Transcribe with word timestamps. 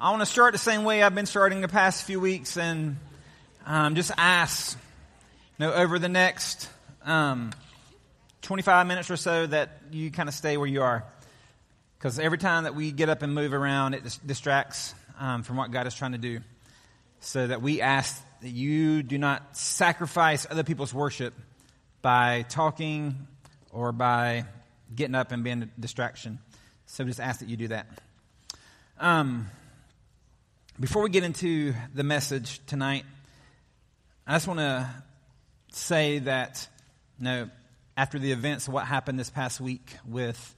I 0.00 0.10
want 0.10 0.22
to 0.22 0.26
start 0.26 0.52
the 0.52 0.58
same 0.58 0.84
way 0.84 1.02
I've 1.02 1.16
been 1.16 1.26
starting 1.26 1.60
the 1.60 1.66
past 1.66 2.04
few 2.04 2.20
weeks 2.20 2.56
and 2.56 2.98
um, 3.66 3.96
just 3.96 4.12
ask, 4.16 4.78
you 5.58 5.66
know, 5.66 5.72
over 5.72 5.98
the 5.98 6.08
next 6.08 6.70
um, 7.04 7.50
25 8.42 8.86
minutes 8.86 9.10
or 9.10 9.16
so 9.16 9.48
that 9.48 9.80
you 9.90 10.12
kind 10.12 10.28
of 10.28 10.36
stay 10.36 10.56
where 10.56 10.68
you 10.68 10.82
are. 10.82 11.04
Because 11.98 12.20
every 12.20 12.38
time 12.38 12.62
that 12.62 12.76
we 12.76 12.92
get 12.92 13.08
up 13.08 13.22
and 13.22 13.34
move 13.34 13.52
around, 13.52 13.94
it 13.94 14.04
dis- 14.04 14.18
distracts 14.18 14.94
um, 15.18 15.42
from 15.42 15.56
what 15.56 15.72
God 15.72 15.88
is 15.88 15.96
trying 15.96 16.12
to 16.12 16.18
do. 16.18 16.42
So 17.18 17.48
that 17.48 17.60
we 17.60 17.80
ask 17.80 18.24
that 18.42 18.50
you 18.50 19.02
do 19.02 19.18
not 19.18 19.56
sacrifice 19.56 20.46
other 20.48 20.62
people's 20.62 20.94
worship 20.94 21.34
by 22.02 22.44
talking 22.48 23.26
or 23.72 23.90
by 23.90 24.44
getting 24.94 25.16
up 25.16 25.32
and 25.32 25.42
being 25.42 25.64
a 25.64 25.66
distraction. 25.80 26.38
So 26.86 27.02
just 27.02 27.18
ask 27.18 27.40
that 27.40 27.48
you 27.48 27.56
do 27.56 27.68
that. 27.68 27.88
Um, 29.00 29.48
before 30.80 31.02
we 31.02 31.10
get 31.10 31.24
into 31.24 31.74
the 31.92 32.04
message 32.04 32.64
tonight, 32.66 33.04
I 34.26 34.34
just 34.34 34.46
want 34.46 34.60
to 34.60 34.88
say 35.72 36.20
that, 36.20 36.68
you 37.18 37.24
know, 37.24 37.50
after 37.96 38.20
the 38.20 38.30
events 38.30 38.68
of 38.68 38.74
what 38.74 38.86
happened 38.86 39.18
this 39.18 39.30
past 39.30 39.60
week 39.60 39.96
with 40.06 40.54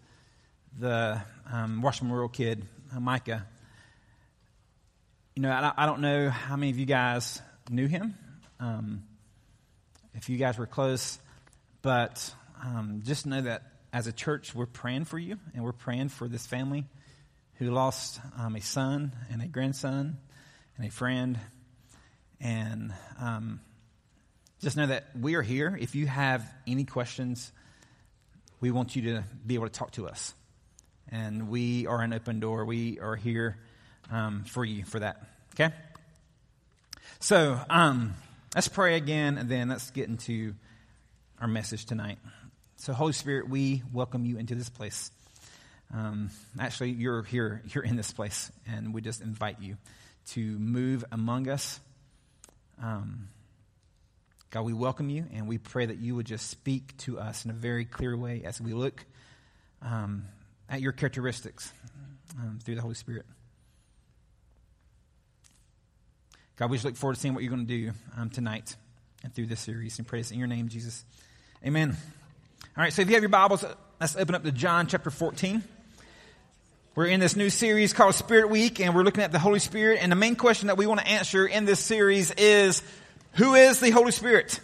the 0.78 1.22
um, 1.50 1.80
Washington 1.80 2.08
Memorial 2.08 2.28
kid, 2.28 2.66
uh, 2.94 3.00
Micah, 3.00 3.46
you 5.34 5.42
know, 5.42 5.50
I, 5.50 5.72
I, 5.74 5.86
don't 5.86 6.02
know 6.02 6.28
how 6.28 6.56
many 6.56 6.70
of 6.70 6.78
you 6.78 6.84
guys 6.84 7.40
knew 7.70 7.86
him, 7.86 8.14
um, 8.58 9.04
if 10.14 10.28
you 10.28 10.36
guys 10.36 10.58
were 10.58 10.66
close, 10.66 11.18
but 11.80 12.34
um, 12.62 13.00
just 13.06 13.24
know 13.24 13.40
that 13.40 13.62
as 13.90 14.06
a 14.06 14.12
church, 14.12 14.54
we're 14.54 14.66
praying 14.66 15.06
for 15.06 15.18
you 15.18 15.38
and 15.54 15.64
we're 15.64 15.72
praying 15.72 16.10
for 16.10 16.28
this 16.28 16.46
family 16.46 16.84
who 17.60 17.70
lost 17.70 18.18
um, 18.38 18.56
a 18.56 18.60
son 18.62 19.12
and 19.30 19.42
a 19.42 19.46
grandson 19.46 20.16
and 20.78 20.86
a 20.86 20.90
friend. 20.90 21.38
And 22.40 22.94
um, 23.20 23.60
just 24.60 24.78
know 24.78 24.86
that 24.86 25.10
we 25.14 25.34
are 25.34 25.42
here. 25.42 25.76
If 25.78 25.94
you 25.94 26.06
have 26.06 26.42
any 26.66 26.84
questions, 26.84 27.52
we 28.62 28.70
want 28.70 28.96
you 28.96 29.02
to 29.12 29.24
be 29.46 29.56
able 29.56 29.66
to 29.66 29.72
talk 29.72 29.90
to 29.92 30.08
us. 30.08 30.32
And 31.10 31.50
we 31.50 31.86
are 31.86 32.00
an 32.00 32.14
open 32.14 32.40
door. 32.40 32.64
We 32.64 32.98
are 32.98 33.14
here 33.14 33.58
um, 34.10 34.44
for 34.44 34.64
you 34.64 34.86
for 34.86 35.00
that. 35.00 35.22
Okay? 35.54 35.74
So, 37.18 37.60
um, 37.68 38.14
let's 38.54 38.68
pray 38.68 38.96
again, 38.96 39.36
and 39.36 39.50
then 39.50 39.68
let's 39.68 39.90
get 39.90 40.08
into 40.08 40.54
our 41.38 41.48
message 41.48 41.84
tonight. 41.84 42.18
So, 42.76 42.94
Holy 42.94 43.12
Spirit, 43.12 43.50
we 43.50 43.82
welcome 43.92 44.24
you 44.24 44.38
into 44.38 44.54
this 44.54 44.70
place. 44.70 45.10
Um, 45.92 46.30
actually, 46.58 46.90
you're 46.90 47.22
here, 47.22 47.62
you're 47.74 47.84
in 47.84 47.96
this 47.96 48.12
place, 48.12 48.52
and 48.68 48.94
we 48.94 49.00
just 49.00 49.20
invite 49.20 49.60
you 49.60 49.76
to 50.28 50.40
move 50.40 51.04
among 51.10 51.48
us. 51.48 51.80
Um, 52.82 53.28
God, 54.50 54.62
we 54.62 54.72
welcome 54.72 55.10
you, 55.10 55.26
and 55.32 55.48
we 55.48 55.58
pray 55.58 55.86
that 55.86 55.98
you 55.98 56.14
would 56.14 56.26
just 56.26 56.48
speak 56.48 56.96
to 56.98 57.18
us 57.18 57.44
in 57.44 57.50
a 57.50 57.54
very 57.54 57.84
clear 57.84 58.16
way 58.16 58.42
as 58.44 58.60
we 58.60 58.72
look 58.72 59.04
um, 59.82 60.24
at 60.68 60.80
your 60.80 60.92
characteristics 60.92 61.72
um, 62.38 62.58
through 62.62 62.76
the 62.76 62.82
Holy 62.82 62.94
Spirit. 62.94 63.26
God, 66.56 66.70
we 66.70 66.76
just 66.76 66.84
look 66.84 66.96
forward 66.96 67.14
to 67.14 67.20
seeing 67.20 67.34
what 67.34 67.42
you're 67.42 67.52
going 67.52 67.66
to 67.66 67.78
do 67.78 67.92
um, 68.16 68.30
tonight 68.30 68.76
and 69.24 69.34
through 69.34 69.46
this 69.46 69.60
series. 69.60 69.98
And 69.98 70.06
praise 70.06 70.30
in 70.30 70.38
your 70.38 70.48
name, 70.48 70.68
Jesus. 70.68 71.04
Amen. 71.64 71.96
All 72.76 72.84
right, 72.84 72.92
so 72.92 73.02
if 73.02 73.08
you 73.08 73.14
have 73.14 73.22
your 73.22 73.30
Bibles, 73.30 73.64
let's 74.00 74.14
open 74.14 74.34
up 74.34 74.44
to 74.44 74.52
John 74.52 74.86
chapter 74.86 75.10
14. 75.10 75.62
We're 76.96 77.06
in 77.06 77.20
this 77.20 77.36
new 77.36 77.50
series 77.50 77.92
called 77.92 78.16
Spirit 78.16 78.50
Week, 78.50 78.80
and 78.80 78.96
we're 78.96 79.04
looking 79.04 79.22
at 79.22 79.30
the 79.30 79.38
Holy 79.38 79.60
Spirit. 79.60 80.00
And 80.02 80.10
the 80.10 80.16
main 80.16 80.34
question 80.34 80.66
that 80.66 80.76
we 80.76 80.88
want 80.88 80.98
to 80.98 81.06
answer 81.06 81.46
in 81.46 81.64
this 81.64 81.78
series 81.78 82.32
is, 82.32 82.82
who 83.34 83.54
is 83.54 83.78
the 83.78 83.90
Holy 83.90 84.10
Spirit? 84.10 84.58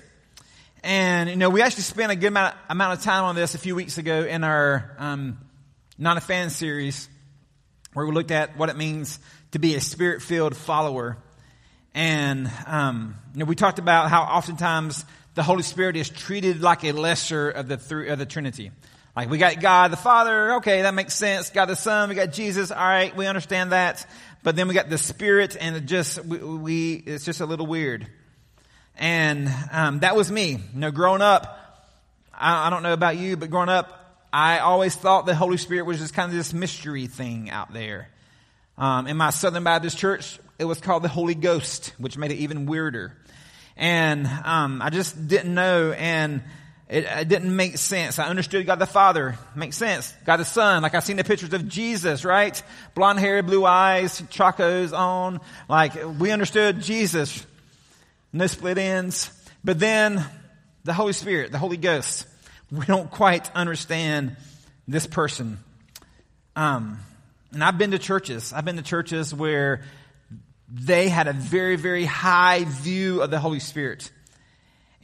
And, 0.83 1.31
you 1.31 1.37
know, 1.37 1.51
we 1.51 1.63
actually 1.63 1.85
spent 1.85 2.11
a 2.11 2.17
good 2.17 2.27
amount, 2.27 2.57
amount 2.69 2.99
of 2.99 3.05
time 3.05 3.23
on 3.23 3.37
this 3.37 3.55
a 3.55 3.59
few 3.59 3.77
weeks 3.77 3.99
ago 3.99 4.25
in 4.25 4.43
our 4.43 4.97
um, 4.99 5.39
Not 5.99 6.17
a 6.17 6.21
Fan 6.21 6.51
series, 6.51 7.09
where 7.93 8.05
we 8.05 8.13
looked 8.13 8.33
at 8.33 8.57
what 8.57 8.71
it 8.71 8.77
means 8.77 9.21
to 9.53 9.61
be 9.61 9.77
a 9.77 9.81
spirit-filled 9.81 10.57
follower. 10.57 11.19
And, 11.95 12.51
um, 12.67 13.15
you 13.35 13.39
know, 13.39 13.45
we 13.45 13.55
talked 13.55 13.79
about 13.79 14.11
how 14.11 14.23
oftentimes 14.23 15.05
the 15.35 15.45
Holy 15.45 15.63
Spirit 15.63 15.95
is 15.95 16.11
treated 16.11 16.61
like 16.61 16.83
a 16.83 16.91
lesser 16.91 17.49
of 17.51 17.69
the, 17.69 17.77
three, 17.77 18.09
of 18.09 18.19
the 18.19 18.27
Trinity. 18.27 18.73
Like 19.17 19.31
we 19.31 19.39
got 19.39 19.61
God 19.61 19.91
the 19.91 19.97
Father, 19.97 20.57
okay, 20.57 20.83
that 20.83 20.93
makes 20.93 21.15
sense. 21.15 21.49
God 21.49 21.67
the 21.67 21.75
Son, 21.75 22.11
we 22.11 22.15
got 22.15 22.33
Jesus, 22.33 22.71
all 22.71 22.77
right, 22.77 23.17
we 23.17 23.27
understand 23.27 23.73
that. 23.73 24.07
But 24.43 24.57
then 24.57 24.69
we 24.69 24.75
got 24.75 24.91
the 24.91 24.99
Spirit, 24.99 25.57
and 25.59 25.75
it 25.75 25.87
just 25.87 26.23
we, 26.23 26.37
we 26.37 26.95
it's 26.95 27.25
just 27.25 27.41
a 27.41 27.47
little 27.47 27.67
weird. 27.67 28.07
And 28.99 29.51
um, 29.73 30.01
that 30.01 30.17
was 30.17 30.31
me. 30.31 30.51
You 30.51 30.61
know, 30.81 30.91
growing 30.91 31.23
up, 31.23 31.59
I, 32.33 32.67
I 32.67 32.71
don't 32.71 32.83
know 32.83 32.93
about 32.93 33.17
you, 33.17 33.39
but 33.39 33.49
growing 33.49 33.71
up, 33.71 34.27
I 34.35 34.59
always 34.59 34.95
thought 34.95 35.25
the 35.25 35.35
Holy 35.35 35.57
Spirit 35.57 35.87
was 35.87 35.99
just 35.99 36.13
kind 36.13 36.31
of 36.31 36.37
this 36.37 36.53
mystery 36.53 37.07
thing 37.07 37.49
out 37.49 37.73
there. 37.73 38.11
Um, 38.77 39.07
in 39.07 39.17
my 39.17 39.31
Southern 39.31 39.65
Baptist 39.65 39.97
church, 39.97 40.39
it 40.59 40.67
was 40.67 40.79
called 40.79 41.03
the 41.03 41.09
Holy 41.09 41.35
Ghost, 41.35 41.95
which 41.97 42.19
made 42.19 42.33
it 42.33 42.37
even 42.37 42.67
weirder. 42.67 43.17
And 43.79 44.27
um, 44.45 44.83
I 44.83 44.91
just 44.91 45.27
didn't 45.27 45.55
know, 45.55 45.93
and 45.93 46.43
it, 46.89 47.05
it, 47.05 47.29
didn't 47.29 47.55
make 47.55 47.79
sense. 47.79 48.19
I 48.19 48.29
understood 48.29 48.65
God 48.65 48.79
the 48.79 48.87
Father, 48.87 49.37
makes 49.55 49.77
sense. 49.77 50.15
God 50.25 50.37
the 50.37 50.45
Son, 50.45 50.83
like 50.83 50.95
I've 50.95 51.05
seen 51.05 51.17
the 51.17 51.25
pictures 51.25 51.53
of 51.53 51.69
Jesus, 51.69 52.25
right? 52.25 52.61
Blonde 52.95 53.19
hair, 53.19 53.43
blue 53.43 53.65
eyes, 53.65 54.23
chacos 54.31 54.97
on. 54.97 55.41
Like 55.69 55.95
we 56.19 56.31
understood 56.31 56.81
Jesus, 56.81 57.45
no 58.33 58.47
split 58.47 58.79
ends. 58.79 59.31
But 59.65 59.81
then 59.81 60.25
the 60.85 60.93
Holy 60.93 61.13
Spirit, 61.13 61.51
the 61.51 61.59
Holy 61.59 61.77
Ghost, 61.77 62.27
we 62.71 62.87
don't 62.87 63.11
quite 63.11 63.51
understand 63.55 64.37
this 64.87 65.07
person. 65.07 65.59
Um, 66.55 67.01
and 67.53 67.65
I've 67.65 67.79
been 67.79 67.91
to 67.91 67.99
churches. 67.99 68.53
I've 68.53 68.65
been 68.65 68.77
to 68.77 68.83
churches 68.83 69.35
where 69.35 69.83
they 70.69 71.09
had 71.09 71.27
a 71.27 71.33
very, 71.33 71.77
very 71.77 72.05
high 72.05 72.65
view 72.65 73.23
of 73.23 73.31
the 73.31 73.39
Holy 73.39 73.61
Spirit. 73.61 74.11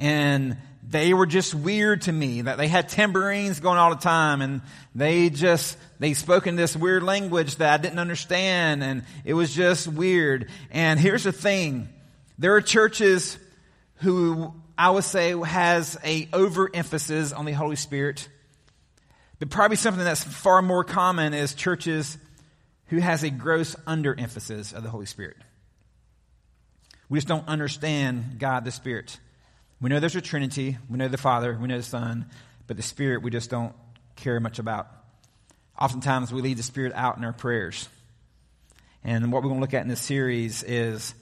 And 0.02 0.56
they 0.82 1.14
were 1.14 1.26
just 1.26 1.54
weird 1.54 2.02
to 2.02 2.12
me 2.12 2.42
that 2.42 2.58
they 2.58 2.66
had 2.66 2.88
tambourines 2.88 3.60
going 3.60 3.78
all 3.78 3.90
the 3.90 4.00
time 4.00 4.42
and 4.42 4.60
they 4.96 5.30
just 5.30 5.78
they 6.00 6.12
spoke 6.12 6.48
in 6.48 6.56
this 6.56 6.76
weird 6.76 7.04
language 7.04 7.56
that 7.56 7.72
I 7.72 7.76
didn't 7.80 8.00
understand 8.00 8.82
and 8.82 9.04
it 9.24 9.34
was 9.34 9.54
just 9.54 9.86
weird. 9.86 10.50
And 10.72 10.98
here's 10.98 11.22
the 11.22 11.30
thing. 11.30 11.88
There 12.36 12.56
are 12.56 12.60
churches 12.60 13.38
who 13.98 14.52
I 14.76 14.90
would 14.90 15.04
say 15.04 15.38
has 15.40 15.96
a 16.02 16.28
overemphasis 16.32 17.32
on 17.32 17.44
the 17.44 17.52
Holy 17.52 17.76
Spirit. 17.76 18.28
But 19.38 19.50
probably 19.50 19.76
something 19.76 20.02
that's 20.02 20.24
far 20.24 20.62
more 20.62 20.82
common 20.82 21.32
is 21.32 21.54
churches 21.54 22.18
who 22.86 22.98
has 22.98 23.22
a 23.22 23.30
gross 23.30 23.76
underemphasis 23.86 24.74
of 24.74 24.82
the 24.82 24.90
Holy 24.90 25.06
Spirit. 25.06 25.36
We 27.08 27.18
just 27.18 27.28
don't 27.28 27.46
understand 27.46 28.40
God 28.40 28.64
the 28.64 28.72
Spirit. 28.72 29.20
We 29.82 29.88
know 29.88 29.98
there's 29.98 30.14
a 30.14 30.20
Trinity, 30.20 30.78
we 30.88 30.96
know 30.96 31.08
the 31.08 31.18
Father, 31.18 31.58
we 31.60 31.66
know 31.66 31.76
the 31.76 31.82
Son, 31.82 32.26
but 32.68 32.76
the 32.76 32.84
Spirit 32.84 33.22
we 33.22 33.32
just 33.32 33.50
don't 33.50 33.74
care 34.14 34.38
much 34.38 34.60
about. 34.60 34.86
Oftentimes 35.78 36.32
we 36.32 36.40
leave 36.40 36.56
the 36.56 36.62
Spirit 36.62 36.92
out 36.94 37.16
in 37.16 37.24
our 37.24 37.32
prayers. 37.32 37.88
And 39.02 39.32
what 39.32 39.42
we're 39.42 39.48
going 39.48 39.58
to 39.58 39.62
look 39.62 39.74
at 39.74 39.82
in 39.82 39.88
this 39.88 40.00
series 40.00 40.62
is 40.62 41.14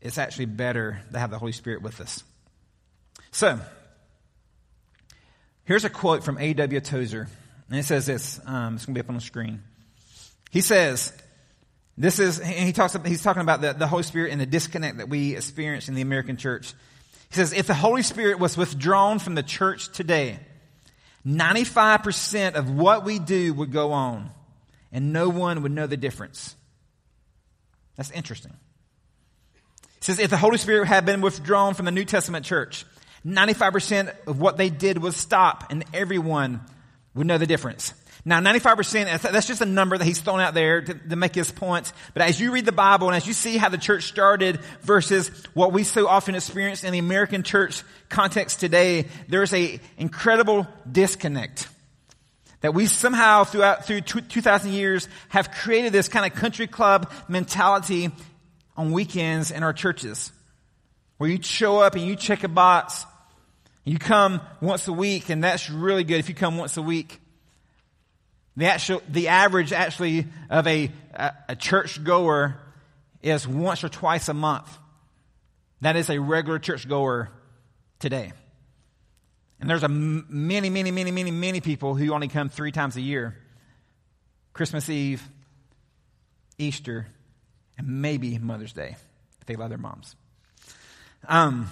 it's 0.00 0.16
actually 0.16 0.46
better 0.46 1.02
to 1.12 1.18
have 1.18 1.30
the 1.30 1.38
Holy 1.38 1.52
Spirit 1.52 1.82
with 1.82 2.00
us. 2.00 2.24
So, 3.32 3.60
here's 5.64 5.84
a 5.84 5.90
quote 5.90 6.24
from 6.24 6.38
A.W. 6.38 6.80
Tozer. 6.80 7.28
And 7.68 7.78
it 7.78 7.84
says 7.84 8.06
this. 8.06 8.40
Um, 8.46 8.76
it's 8.76 8.86
going 8.86 8.94
to 8.94 8.98
be 8.98 9.04
up 9.04 9.10
on 9.10 9.14
the 9.14 9.20
screen. 9.20 9.62
He 10.50 10.62
says, 10.62 11.12
this 11.98 12.18
is, 12.18 12.42
he 12.42 12.72
talks, 12.72 12.96
he's 13.04 13.22
talking 13.22 13.42
about 13.42 13.60
the, 13.60 13.74
the 13.74 13.86
Holy 13.86 14.04
Spirit 14.04 14.32
and 14.32 14.40
the 14.40 14.46
disconnect 14.46 14.96
that 14.96 15.10
we 15.10 15.36
experience 15.36 15.90
in 15.90 15.94
the 15.94 16.02
American 16.02 16.38
church. 16.38 16.72
He 17.32 17.36
says, 17.36 17.54
if 17.54 17.66
the 17.66 17.72
Holy 17.72 18.02
Spirit 18.02 18.38
was 18.38 18.58
withdrawn 18.58 19.18
from 19.18 19.34
the 19.34 19.42
church 19.42 19.90
today, 19.90 20.38
95% 21.26 22.56
of 22.56 22.68
what 22.68 23.06
we 23.06 23.18
do 23.18 23.54
would 23.54 23.72
go 23.72 23.92
on, 23.92 24.30
and 24.92 25.14
no 25.14 25.30
one 25.30 25.62
would 25.62 25.72
know 25.72 25.86
the 25.86 25.96
difference. 25.96 26.54
That's 27.96 28.10
interesting. 28.10 28.52
He 29.82 30.04
says, 30.04 30.18
if 30.18 30.28
the 30.28 30.36
Holy 30.36 30.58
Spirit 30.58 30.88
had 30.88 31.06
been 31.06 31.22
withdrawn 31.22 31.72
from 31.72 31.86
the 31.86 31.90
New 31.90 32.04
Testament 32.04 32.44
church, 32.44 32.84
95% 33.24 34.14
of 34.26 34.38
what 34.38 34.58
they 34.58 34.68
did 34.68 34.98
was 34.98 35.16
stop, 35.16 35.70
and 35.70 35.86
everyone 35.94 36.60
would 37.14 37.26
know 37.26 37.38
the 37.38 37.46
difference. 37.46 37.94
Now, 38.24 38.38
95%, 38.38 39.32
that's 39.32 39.48
just 39.48 39.62
a 39.62 39.66
number 39.66 39.98
that 39.98 40.04
he's 40.04 40.20
thrown 40.20 40.38
out 40.38 40.54
there 40.54 40.80
to, 40.80 40.94
to, 40.94 41.16
make 41.16 41.34
his 41.34 41.50
points. 41.50 41.92
But 42.14 42.22
as 42.22 42.40
you 42.40 42.52
read 42.52 42.64
the 42.64 42.70
Bible 42.70 43.08
and 43.08 43.16
as 43.16 43.26
you 43.26 43.32
see 43.32 43.56
how 43.56 43.68
the 43.68 43.78
church 43.78 44.04
started 44.04 44.60
versus 44.82 45.28
what 45.54 45.72
we 45.72 45.82
so 45.82 46.06
often 46.06 46.36
experience 46.36 46.84
in 46.84 46.92
the 46.92 47.00
American 47.00 47.42
church 47.42 47.82
context 48.08 48.60
today, 48.60 49.06
there's 49.28 49.52
a 49.52 49.80
incredible 49.98 50.68
disconnect. 50.90 51.68
That 52.60 52.74
we 52.74 52.86
somehow 52.86 53.42
throughout, 53.42 53.86
through 53.86 54.02
2,000 54.02 54.72
years 54.72 55.08
have 55.30 55.50
created 55.50 55.92
this 55.92 56.06
kind 56.06 56.24
of 56.24 56.38
country 56.38 56.68
club 56.68 57.12
mentality 57.26 58.12
on 58.76 58.92
weekends 58.92 59.50
in 59.50 59.64
our 59.64 59.72
churches. 59.72 60.30
Where 61.18 61.28
you 61.28 61.42
show 61.42 61.80
up 61.80 61.96
and 61.96 62.04
you 62.04 62.14
check 62.14 62.44
a 62.44 62.48
box. 62.48 63.04
You 63.82 63.98
come 63.98 64.40
once 64.60 64.86
a 64.86 64.92
week 64.92 65.28
and 65.28 65.42
that's 65.42 65.68
really 65.68 66.04
good 66.04 66.20
if 66.20 66.28
you 66.28 66.36
come 66.36 66.56
once 66.56 66.76
a 66.76 66.82
week. 66.82 67.18
The 68.56 68.66
actual, 68.66 69.02
the 69.08 69.28
average 69.28 69.72
actually 69.72 70.26
of 70.50 70.66
a, 70.66 70.90
a, 71.14 71.32
a 71.50 71.56
church 71.56 72.02
goer 72.02 72.56
is 73.22 73.46
once 73.48 73.82
or 73.82 73.88
twice 73.88 74.28
a 74.28 74.34
month. 74.34 74.68
That 75.80 75.96
is 75.96 76.10
a 76.10 76.18
regular 76.20 76.58
church 76.58 76.88
goer 76.88 77.30
today. 77.98 78.32
And 79.60 79.70
there's 79.70 79.84
a 79.84 79.88
many, 79.88 80.70
many, 80.70 80.90
many, 80.90 81.10
many, 81.10 81.30
many 81.30 81.60
people 81.60 81.94
who 81.94 82.12
only 82.12 82.28
come 82.28 82.48
three 82.48 82.72
times 82.72 82.96
a 82.96 83.00
year 83.00 83.36
Christmas 84.52 84.88
Eve, 84.90 85.26
Easter, 86.58 87.06
and 87.78 88.02
maybe 88.02 88.38
Mother's 88.38 88.72
Day 88.72 88.96
if 89.40 89.46
they 89.46 89.56
love 89.56 89.70
their 89.70 89.78
moms. 89.78 90.14
Um, 91.26 91.70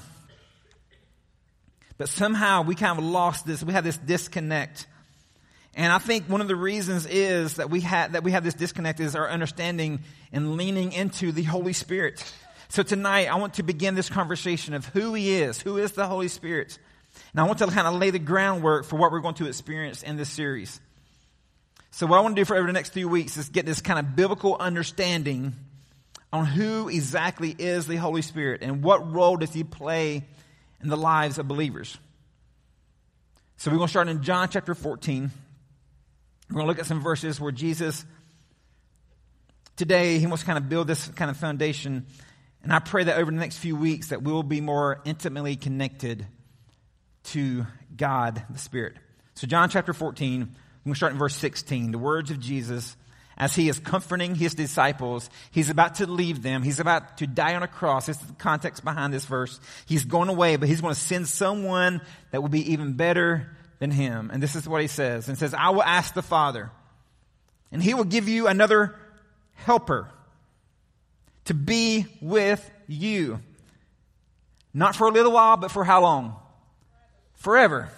but 1.98 2.08
somehow 2.08 2.62
we 2.62 2.74
kind 2.74 2.98
of 2.98 3.04
lost 3.04 3.44
this. 3.44 3.62
We 3.62 3.72
had 3.72 3.84
this 3.84 3.98
disconnect 3.98 4.86
and 5.74 5.92
I 5.92 5.98
think 5.98 6.26
one 6.26 6.40
of 6.40 6.48
the 6.48 6.56
reasons 6.56 7.06
is 7.06 7.54
that 7.54 7.70
we 7.70 7.80
have, 7.82 8.12
that 8.12 8.24
we 8.24 8.32
have 8.32 8.42
this 8.42 8.54
disconnect 8.54 9.00
is 9.00 9.14
our 9.14 9.28
understanding 9.28 10.00
and 10.32 10.56
leaning 10.56 10.92
into 10.92 11.32
the 11.32 11.44
Holy 11.44 11.72
Spirit. 11.72 12.22
So 12.68 12.82
tonight 12.82 13.28
I 13.28 13.36
want 13.36 13.54
to 13.54 13.62
begin 13.62 13.94
this 13.94 14.08
conversation 14.08 14.74
of 14.74 14.86
who 14.86 15.14
He 15.14 15.32
is, 15.32 15.60
who 15.60 15.78
is 15.78 15.92
the 15.92 16.06
Holy 16.06 16.28
Spirit. 16.28 16.78
And 17.32 17.40
I 17.40 17.44
want 17.44 17.58
to 17.60 17.66
kind 17.68 17.86
of 17.86 17.94
lay 17.94 18.10
the 18.10 18.18
groundwork 18.18 18.84
for 18.84 18.96
what 18.96 19.12
we're 19.12 19.20
going 19.20 19.34
to 19.36 19.46
experience 19.46 20.02
in 20.02 20.16
this 20.16 20.28
series. 20.28 20.80
So 21.92 22.06
what 22.06 22.18
I 22.18 22.20
want 22.20 22.36
to 22.36 22.40
do 22.40 22.44
for 22.44 22.56
over 22.56 22.66
the 22.66 22.72
next 22.72 22.92
few 22.92 23.08
weeks 23.08 23.36
is 23.36 23.48
get 23.48 23.66
this 23.66 23.80
kind 23.80 23.98
of 23.98 24.14
biblical 24.16 24.56
understanding 24.58 25.54
on 26.32 26.46
who 26.46 26.88
exactly 26.88 27.54
is 27.58 27.86
the 27.86 27.96
Holy 27.96 28.22
Spirit 28.22 28.62
and 28.62 28.82
what 28.82 29.12
role 29.12 29.36
does 29.36 29.52
He 29.52 29.64
play 29.64 30.24
in 30.82 30.88
the 30.88 30.96
lives 30.96 31.38
of 31.38 31.48
believers. 31.48 31.96
So 33.56 33.70
we're 33.70 33.78
going 33.78 33.88
to 33.88 33.92
start 33.92 34.08
in 34.08 34.22
John 34.22 34.48
chapter 34.48 34.74
14. 34.74 35.30
We're 36.50 36.54
going 36.54 36.66
to 36.66 36.68
look 36.68 36.78
at 36.80 36.86
some 36.86 37.00
verses 37.00 37.40
where 37.40 37.52
Jesus, 37.52 38.04
today, 39.76 40.18
he 40.18 40.26
wants 40.26 40.42
to 40.42 40.46
kind 40.46 40.58
of 40.58 40.68
build 40.68 40.88
this 40.88 41.06
kind 41.08 41.30
of 41.30 41.36
foundation. 41.36 42.06
And 42.64 42.72
I 42.72 42.80
pray 42.80 43.04
that 43.04 43.18
over 43.18 43.30
the 43.30 43.36
next 43.36 43.58
few 43.58 43.76
weeks 43.76 44.08
that 44.08 44.22
we'll 44.22 44.42
be 44.42 44.60
more 44.60 45.00
intimately 45.04 45.54
connected 45.54 46.26
to 47.24 47.66
God, 47.96 48.42
the 48.50 48.58
Spirit. 48.58 48.96
So 49.34 49.46
John 49.46 49.70
chapter 49.70 49.92
14, 49.92 50.40
we're 50.40 50.46
going 50.84 50.92
to 50.92 50.96
start 50.96 51.12
in 51.12 51.18
verse 51.18 51.36
16. 51.36 51.92
The 51.92 51.98
words 51.98 52.32
of 52.32 52.40
Jesus 52.40 52.96
as 53.36 53.54
he 53.54 53.68
is 53.68 53.78
comforting 53.78 54.34
his 54.34 54.54
disciples. 54.54 55.30
He's 55.52 55.70
about 55.70 55.94
to 55.96 56.06
leave 56.06 56.42
them. 56.42 56.62
He's 56.62 56.80
about 56.80 57.18
to 57.18 57.28
die 57.28 57.54
on 57.54 57.62
a 57.62 57.68
cross. 57.68 58.06
This 58.06 58.20
is 58.20 58.26
the 58.26 58.34
context 58.34 58.82
behind 58.82 59.14
this 59.14 59.24
verse. 59.24 59.60
He's 59.86 60.04
going 60.04 60.28
away, 60.28 60.56
but 60.56 60.68
he's 60.68 60.80
going 60.80 60.94
to 60.94 61.00
send 61.00 61.28
someone 61.28 62.00
that 62.32 62.42
will 62.42 62.48
be 62.48 62.72
even 62.72 62.94
better 62.94 63.50
than 63.80 63.90
him. 63.90 64.30
And 64.32 64.40
this 64.40 64.54
is 64.54 64.68
what 64.68 64.80
he 64.80 64.86
says. 64.86 65.28
And 65.28 65.36
says, 65.36 65.52
I 65.52 65.70
will 65.70 65.82
ask 65.82 66.14
the 66.14 66.22
Father, 66.22 66.70
and 67.72 67.82
he 67.82 67.94
will 67.94 68.04
give 68.04 68.28
you 68.28 68.46
another 68.46 68.94
helper 69.54 70.08
to 71.46 71.54
be 71.54 72.06
with 72.20 72.70
you. 72.86 73.40
Not 74.72 74.94
for 74.94 75.08
a 75.08 75.10
little 75.10 75.32
while, 75.32 75.56
but 75.56 75.72
for 75.72 75.82
how 75.82 76.02
long? 76.02 76.36
Forever. 77.34 77.88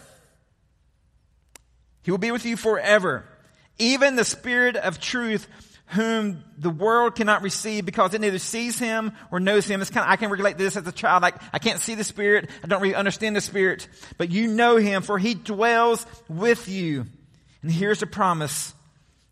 He 2.03 2.11
will 2.11 2.19
be 2.19 2.31
with 2.31 2.47
you 2.47 2.57
forever. 2.57 3.25
Even 3.79 4.17
the 4.17 4.25
Spirit 4.25 4.77
of 4.77 5.01
truth 5.01 5.49
whom 5.93 6.43
the 6.59 6.71
world 6.71 7.15
cannot 7.15 7.43
receive 7.43 7.85
because 7.85 8.15
it 8.15 8.21
neither 8.21 8.39
sees 8.39 8.79
him 8.79 9.13
or 9.31 9.41
knows 9.41 9.67
him. 9.67 9.81
It's 9.81 9.91
kind 9.91 10.07
of, 10.07 10.11
I 10.11 10.17
can 10.17 10.31
relate 10.31 10.59
to 10.59 10.65
this 10.65 10.77
as 10.77 10.87
a 10.87 10.93
child. 10.93 11.23
Like, 11.23 11.37
I 11.53 11.59
can't 11.59 11.81
see 11.81 11.95
the 11.95 12.05
Spirit. 12.05 12.49
I 12.65 12.67
don't 12.67 12.81
really 12.81 12.95
understand 12.95 13.37
the 13.37 13.41
Spirit, 13.41 13.89
but 14.17 14.31
you 14.31 14.49
know 14.49 14.77
him 14.77 15.03
for 15.03 15.19
he 15.19 15.35
dwells 15.35 16.07
with 16.29 16.69
you. 16.69 17.07
And 17.63 17.71
here's 17.71 18.01
the 18.01 18.07
promise. 18.07 18.73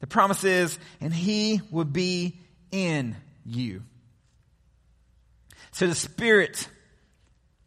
The 0.01 0.07
promise 0.07 0.45
is, 0.45 0.79
and 1.01 1.13
he 1.13 1.61
will 1.71 1.85
be 1.85 2.39
in 2.71 3.17
you. 3.45 3.83
So 5.73 5.87
the 5.87 5.95
Spirit 5.95 6.69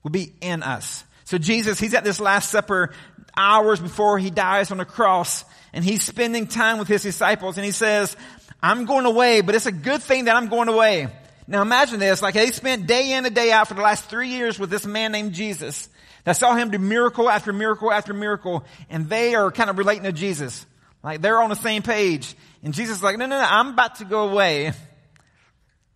will 0.03 0.11
be 0.11 0.33
in 0.41 0.61
us. 0.61 1.03
So 1.25 1.37
Jesus, 1.37 1.79
he's 1.79 1.93
at 1.93 2.03
this 2.03 2.19
Last 2.19 2.49
Supper 2.49 2.91
hours 3.35 3.79
before 3.79 4.19
he 4.19 4.29
dies 4.29 4.71
on 4.71 4.77
the 4.77 4.85
cross 4.85 5.43
and 5.73 5.83
he's 5.83 6.03
spending 6.03 6.45
time 6.47 6.77
with 6.77 6.87
his 6.87 7.01
disciples 7.01 7.57
and 7.57 7.65
he 7.65 7.71
says, 7.71 8.15
I'm 8.63 8.85
going 8.85 9.05
away, 9.05 9.41
but 9.41 9.55
it's 9.55 9.65
a 9.65 9.73
good 9.73 10.01
thing 10.01 10.25
that 10.25 10.37
I'm 10.37 10.47
going 10.47 10.69
away. 10.69 11.09
Now 11.47 11.61
imagine 11.61 11.99
this, 11.99 12.21
like 12.21 12.33
they 12.33 12.49
spent 12.51 12.87
day 12.87 13.11
in 13.11 13.25
and 13.25 13.35
day 13.35 13.51
out 13.51 13.67
for 13.67 13.73
the 13.73 13.81
last 13.81 14.05
three 14.05 14.29
years 14.29 14.57
with 14.57 14.69
this 14.69 14.85
man 14.85 15.11
named 15.11 15.33
Jesus 15.33 15.89
that 16.23 16.37
saw 16.37 16.55
him 16.55 16.71
do 16.71 16.79
miracle 16.79 17.29
after 17.29 17.51
miracle 17.51 17.91
after 17.91 18.13
miracle, 18.13 18.63
and 18.89 19.09
they 19.09 19.35
are 19.35 19.51
kind 19.51 19.69
of 19.69 19.77
relating 19.77 20.03
to 20.03 20.13
Jesus. 20.13 20.65
Like 21.03 21.21
they're 21.21 21.41
on 21.41 21.49
the 21.49 21.57
same 21.57 21.83
page. 21.83 22.35
And 22.63 22.73
Jesus 22.73 22.97
is 22.97 23.03
like, 23.03 23.17
no, 23.17 23.25
no, 23.25 23.37
no, 23.37 23.45
I'm 23.45 23.69
about 23.69 23.95
to 23.95 24.05
go 24.05 24.29
away. 24.29 24.71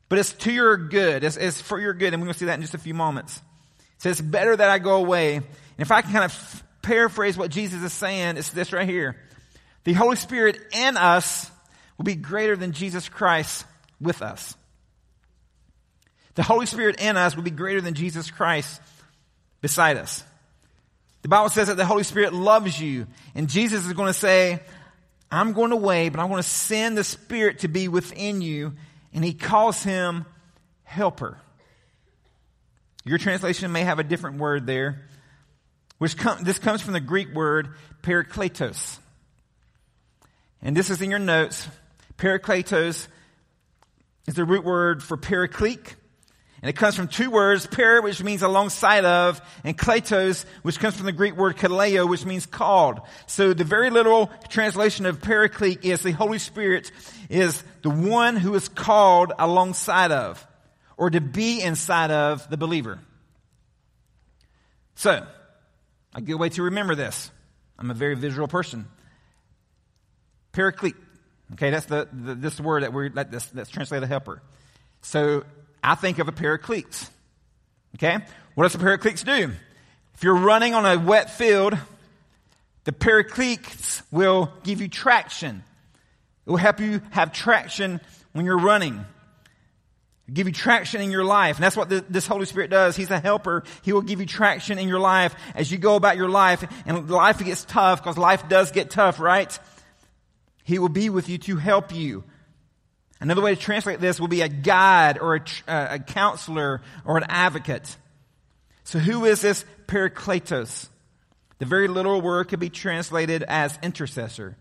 But 0.10 0.20
it's 0.20 0.34
to 0.34 0.52
your 0.52 0.76
good. 0.76 1.24
It's, 1.24 1.38
it's 1.38 1.62
for 1.62 1.80
your 1.80 1.94
good. 1.94 2.14
And 2.14 2.22
we're 2.22 2.28
going 2.28 2.34
to 2.34 2.40
see 2.40 2.46
that 2.46 2.56
in 2.56 2.62
just 2.62 2.74
a 2.74 2.78
few 2.78 2.94
moments. 2.94 3.42
Says, 4.00 4.20
it's 4.20 4.30
better 4.30 4.54
that 4.56 4.70
I 4.70 4.80
go 4.80 4.96
away. 4.96 5.36
And 5.36 5.46
if 5.78 5.92
I 5.92 6.02
can 6.02 6.12
kind 6.12 6.26
of 6.26 6.64
paraphrase 6.82 7.38
what 7.38 7.52
Jesus 7.52 7.82
is 7.82 7.94
saying, 7.94 8.36
it's 8.36 8.50
this 8.50 8.74
right 8.74 8.88
here. 8.88 9.16
The 9.86 9.94
Holy 9.94 10.18
Spirit 10.18 10.60
in 10.74 10.98
us 10.98 11.50
will 11.98 12.06
be 12.06 12.16
greater 12.16 12.56
than 12.56 12.72
Jesus 12.72 13.10
Christ 13.10 13.66
with 14.00 14.22
us. 14.22 14.56
The 16.36 16.44
Holy 16.44 16.68
Spirit 16.68 17.00
in 17.00 17.18
us 17.18 17.36
will 17.36 17.44
be 17.44 17.52
greater 17.52 17.82
than 17.82 17.96
Jesus 17.96 18.30
Christ 18.30 18.80
beside 19.62 19.98
us. 19.98 20.24
The 21.24 21.30
Bible 21.30 21.50
says 21.50 21.68
that 21.68 21.78
the 21.78 21.86
Holy 21.86 22.04
Spirit 22.04 22.34
loves 22.34 22.80
you, 22.80 23.08
and 23.34 23.50
Jesus 23.50 23.86
is 23.86 23.94
going 23.94 24.08
to 24.08 24.18
say, 24.18 24.62
I'm 25.32 25.54
going 25.54 25.72
away, 25.72 26.10
but 26.10 26.20
I'm 26.20 26.30
going 26.30 26.42
to 26.42 26.48
send 26.48 26.98
the 26.98 27.04
Spirit 27.04 27.60
to 27.60 27.68
be 27.68 27.88
within 27.88 28.42
you, 28.42 28.74
and 29.14 29.26
he 29.26 29.34
calls 29.34 29.84
him 29.84 30.26
helper. 30.84 31.38
Your 33.04 33.18
translation 33.18 33.72
may 33.72 33.84
have 33.84 34.00
a 34.00 34.04
different 34.04 34.38
word 34.38 34.68
there, 34.68 35.08
which 35.98 36.16
this 36.42 36.60
comes 36.60 36.82
from 36.82 36.94
the 36.94 37.00
Greek 37.00 37.34
word 37.34 37.70
parakletos. 38.04 39.00
And 40.62 40.78
this 40.78 40.90
is 40.90 41.02
in 41.02 41.10
your 41.10 41.20
notes. 41.20 41.68
Parakletos 42.18 43.08
is 44.28 44.36
the 44.36 44.46
root 44.46 44.64
word 44.64 45.04
for 45.04 45.18
paraclete. 45.18 45.96
And 46.62 46.70
it 46.70 46.76
comes 46.76 46.96
from 46.96 47.08
two 47.08 47.30
words, 47.30 47.68
para, 47.68 48.02
which 48.02 48.24
means 48.24 48.42
alongside 48.42 49.06
of, 49.06 49.40
and 49.64 49.78
kletos, 49.78 50.44
which 50.64 50.80
comes 50.80 50.96
from 50.96 51.06
the 51.06 51.12
Greek 51.12 51.38
word 51.38 51.56
kaleo, 51.56 52.10
which 52.10 52.26
means 52.26 52.48
called. 52.48 53.00
So 53.28 53.54
the 53.54 53.64
very 53.64 53.92
literal 53.92 54.32
translation 54.50 55.06
of 55.06 55.22
paraclete 55.22 55.86
is 55.86 56.02
the 56.02 56.12
Holy 56.12 56.40
Spirit 56.40 56.92
is 57.30 57.64
the 57.84 57.92
one 57.92 58.38
who 58.38 58.56
is 58.56 58.70
called 58.70 59.34
alongside 59.38 60.12
of, 60.12 60.46
or 60.98 61.12
to 61.12 61.22
be 61.22 61.62
inside 61.62 62.10
of 62.10 62.50
the 62.50 62.58
believer. 62.58 63.00
So, 64.96 65.28
a 66.16 66.22
good 66.22 66.36
way 66.36 66.50
to 66.50 66.64
remember 66.64 66.96
this. 66.96 67.30
I'm 67.78 67.92
a 67.92 67.94
very 67.94 68.16
visual 68.16 68.48
person. 68.48 68.88
Paraclete. 70.54 70.96
Okay, 71.54 71.70
that's 71.70 71.86
the, 71.86 72.08
the 72.12 72.36
this 72.36 72.60
word 72.60 72.84
that 72.84 72.94
we're 72.94 73.10
that, 73.10 73.32
that's, 73.32 73.46
that's 73.48 73.70
translated 73.70 74.04
a 74.04 74.08
helper. 74.08 74.42
So 75.02 75.44
I 75.84 75.96
think 75.96 76.20
of 76.20 76.28
a 76.28 76.32
paraclete. 76.32 77.10
Okay, 77.96 78.18
what 78.56 78.64
does 78.64 78.74
the 78.74 78.80
paracletes 78.80 79.24
do? 79.24 79.52
If 80.14 80.24
you're 80.24 80.36
running 80.36 80.74
on 80.74 80.86
a 80.86 81.00
wet 81.00 81.30
field, 81.30 81.78
the 82.84 82.92
paracletes 82.92 84.02
will 84.12 84.52
give 84.64 84.82
you 84.82 84.88
traction. 84.88 85.64
It 86.46 86.50
will 86.50 86.58
help 86.58 86.80
you 86.80 87.02
have 87.12 87.34
traction 87.34 88.02
when 88.34 88.46
you're 88.46 88.58
running. 88.58 89.06
Give 90.32 90.48
you 90.48 90.54
traction 90.54 91.00
in 91.02 91.10
your 91.12 91.24
life. 91.24 91.56
And 91.56 91.64
that's 91.64 91.78
what 91.78 91.90
this 91.90 92.28
Holy 92.28 92.46
Spirit 92.46 92.70
does. 92.70 92.98
He's 92.98 93.12
a 93.12 93.20
helper. 93.20 93.64
He 93.84 93.94
will 93.94 94.02
give 94.02 94.20
you 94.20 94.26
traction 94.26 94.78
in 94.78 94.90
your 94.90 95.00
life 95.00 95.34
as 95.56 95.72
you 95.72 95.78
go 95.78 95.96
about 95.96 96.18
your 96.18 96.28
life. 96.28 96.66
And 96.86 97.10
life 97.10 97.44
gets 97.44 97.64
tough 97.64 98.04
because 98.04 98.18
life 98.18 98.50
does 98.50 98.72
get 98.72 98.90
tough, 98.90 99.20
right? 99.22 99.58
He 100.68 100.80
will 100.80 100.90
be 100.90 101.10
with 101.10 101.30
you 101.30 101.38
to 101.38 101.56
help 101.56 101.96
you. 101.96 102.26
Another 103.22 103.42
way 103.42 103.56
to 103.56 103.62
translate 103.62 104.02
this 104.02 104.20
will 104.20 104.28
be 104.28 104.42
a 104.42 104.50
guide 104.50 105.18
or 105.18 105.38
a, 105.38 105.42
uh, 105.66 105.88
a 105.92 106.00
counselor 106.00 106.82
or 107.06 107.16
an 107.16 107.24
advocate. 107.30 107.96
So 108.84 109.00
who 109.00 109.24
is 109.24 109.40
this 109.40 109.64
Parakletos? 109.88 110.90
The 111.60 111.66
very 111.66 111.88
literal 111.88 112.20
word 112.20 112.50
could 112.50 112.60
be 112.60 112.70
translated 112.70 113.44
as 113.44 113.80
intercessor. 113.82 114.58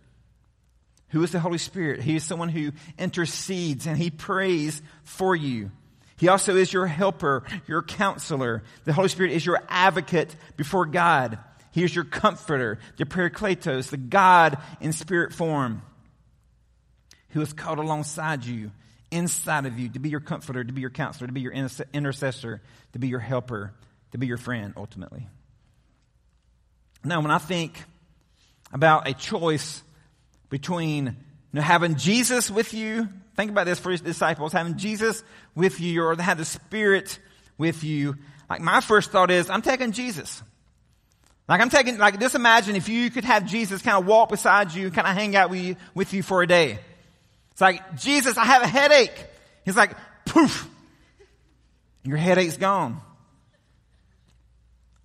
Who 1.08 1.24
is 1.24 1.32
the 1.32 1.40
Holy 1.40 1.58
Spirit? 1.58 2.02
He 2.02 2.14
is 2.14 2.22
someone 2.22 2.50
who 2.50 2.70
intercedes 3.00 3.88
and 3.88 3.98
he 3.98 4.10
prays 4.10 4.80
for 5.02 5.34
you. 5.34 5.72
He 6.18 6.28
also 6.28 6.54
is 6.54 6.72
your 6.72 6.86
helper, 6.86 7.42
your 7.66 7.82
counselor. 7.82 8.62
The 8.84 8.92
Holy 8.92 9.08
Spirit 9.08 9.32
is 9.32 9.44
your 9.44 9.60
advocate 9.68 10.36
before 10.56 10.86
God. 10.86 11.40
He 11.72 11.82
is 11.82 11.92
your 11.92 12.04
comforter, 12.04 12.78
the 12.96 13.06
Parakletos, 13.06 13.90
the 13.90 13.96
God 13.96 14.56
in 14.80 14.92
spirit 14.92 15.34
form, 15.34 15.82
who 17.30 17.40
has 17.40 17.52
called 17.52 17.78
alongside 17.78 18.44
you, 18.44 18.70
inside 19.10 19.66
of 19.66 19.78
you, 19.78 19.88
to 19.90 19.98
be 19.98 20.08
your 20.08 20.20
comforter, 20.20 20.62
to 20.64 20.72
be 20.72 20.80
your 20.80 20.90
counselor, 20.90 21.26
to 21.26 21.32
be 21.32 21.40
your 21.40 21.52
intercessor, 21.52 22.60
to 22.92 22.98
be 22.98 23.08
your 23.08 23.20
helper, 23.20 23.72
to 24.12 24.18
be 24.18 24.26
your 24.26 24.36
friend, 24.36 24.74
ultimately. 24.76 25.26
Now, 27.04 27.20
when 27.20 27.30
I 27.30 27.38
think 27.38 27.84
about 28.72 29.08
a 29.08 29.14
choice 29.14 29.82
between 30.50 31.06
you 31.06 31.14
know, 31.52 31.62
having 31.62 31.96
Jesus 31.96 32.50
with 32.50 32.74
you, 32.74 33.08
think 33.36 33.50
about 33.50 33.66
this 33.66 33.78
for 33.78 33.90
his 33.90 34.00
disciples, 34.00 34.52
having 34.52 34.76
Jesus 34.76 35.22
with 35.54 35.80
you 35.80 36.02
or 36.02 36.16
have 36.16 36.38
the 36.38 36.44
Spirit 36.44 37.18
with 37.58 37.84
you. 37.84 38.16
Like 38.50 38.60
my 38.60 38.80
first 38.80 39.10
thought 39.10 39.30
is, 39.30 39.50
I'm 39.50 39.62
taking 39.62 39.92
Jesus. 39.92 40.42
Like 41.48 41.60
I'm 41.60 41.70
taking, 41.70 41.98
like 41.98 42.18
just 42.18 42.34
imagine 42.34 42.74
if 42.74 42.88
you 42.88 43.10
could 43.10 43.24
have 43.24 43.46
Jesus 43.46 43.82
kind 43.82 43.98
of 43.98 44.06
walk 44.06 44.30
beside 44.30 44.74
you, 44.74 44.90
kind 44.90 45.06
of 45.06 45.14
hang 45.14 45.36
out 45.36 45.50
with 45.50 45.60
you, 45.60 45.76
with 45.94 46.12
you 46.12 46.22
for 46.22 46.42
a 46.42 46.46
day. 46.46 46.78
It's 47.56 47.60
like, 47.62 47.96
Jesus, 47.96 48.36
I 48.36 48.44
have 48.44 48.60
a 48.60 48.66
headache. 48.66 49.14
He's 49.64 49.78
like, 49.78 49.92
poof. 50.26 50.68
Your 52.02 52.18
headache's 52.18 52.58
gone. 52.58 53.00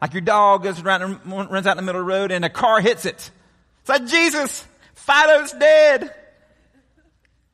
Like 0.01 0.11
your 0.11 0.19
dog 0.19 0.63
goes 0.63 0.81
around 0.81 1.21
runs 1.25 1.65
out 1.65 1.71
in 1.71 1.77
the 1.77 1.81
middle 1.81 2.01
of 2.01 2.07
the 2.07 2.13
road 2.13 2.33
and 2.33 2.43
a 2.43 2.49
car 2.49 2.81
hits 2.81 3.05
it. 3.05 3.31
It's 3.79 3.87
like, 3.87 4.05
Jesus, 4.05 4.67
Fido's 4.95 5.53
dead. 5.53 6.13